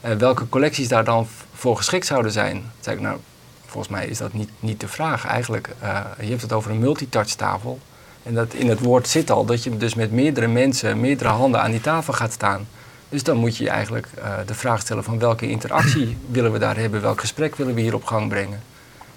[0.04, 2.52] Uh, welke collecties daar dan voor geschikt zouden zijn.
[2.52, 3.18] Toen zei ik, nou,
[3.66, 5.26] volgens mij is dat niet, niet de vraag.
[5.26, 7.78] Eigenlijk, uh, je hebt het over een multitouch tafel.
[8.22, 11.60] En dat in het woord zit al dat je dus met meerdere mensen, meerdere handen
[11.60, 12.68] aan die tafel gaat staan.
[13.08, 16.76] Dus dan moet je eigenlijk uh, de vraag stellen van welke interactie willen we daar
[16.76, 18.62] hebben, welk gesprek willen we hier op gang brengen.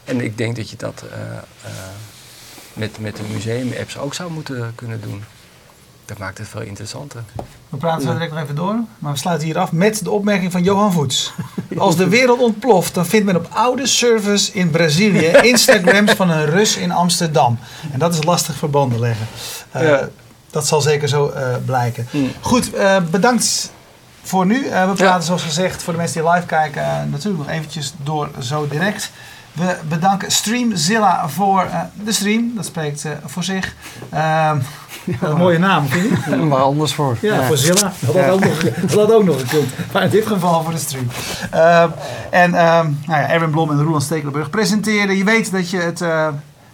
[0.03, 1.37] En ik denk dat je dat uh,
[2.73, 5.23] met, met de museum-apps ook zou moeten kunnen doen.
[6.05, 7.23] Dat maakt het veel interessanter.
[7.69, 10.51] We praten zo direct nog even door, maar we sluiten hier af met de opmerking
[10.51, 11.33] van Johan Voets.
[11.77, 16.45] Als de wereld ontploft, dan vindt men op oude servers in Brazilië Instagrams van een
[16.45, 17.59] Rus in Amsterdam.
[17.91, 19.27] En dat is lastig verbonden leggen.
[19.75, 19.99] Uh,
[20.49, 22.07] Dat zal zeker zo uh, blijken.
[22.11, 22.31] Mm.
[22.41, 23.71] Goed, uh, bedankt
[24.21, 24.63] voor nu.
[24.63, 25.19] we praten ja.
[25.19, 29.11] zoals gezegd voor de mensen die live kijken natuurlijk nog eventjes door zo direct.
[29.51, 31.67] We bedanken Streamzilla voor
[32.03, 32.51] de stream.
[32.55, 33.75] Dat spreekt voor zich.
[35.05, 36.35] Ehm, ja, een mooie naam, vind je?
[36.53, 37.17] Maar anders voor.
[37.21, 37.93] Ja, voor Zilla.
[37.99, 39.69] Dat had, ook nog, dat had ook nog gekund.
[39.93, 41.07] Maar in dit geval voor de stream.
[41.53, 41.83] Uh,
[42.29, 45.17] en uh, nou ja, Erwin Blom en Roland Stekelenburg presenteren.
[45.17, 46.27] Je weet dat je het uh,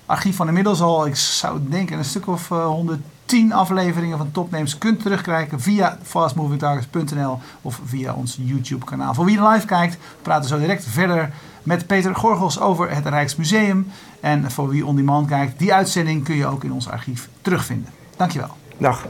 [0.06, 5.02] archief van inmiddels al, ik zou denken, een stuk of 110 afleveringen van Topnames kunt
[5.02, 9.14] terugkrijgen via fastmovingtargets.nl of via ons YouTube kanaal.
[9.14, 11.32] Voor wie live kijkt, praten we zo direct verder
[11.64, 13.92] met Peter Gorgels over het Rijksmuseum.
[14.20, 17.99] En voor wie on demand kijkt, die uitzending kun je ook in ons archief terugvinden.
[18.20, 18.50] Dankjewel.
[18.78, 19.06] Dag.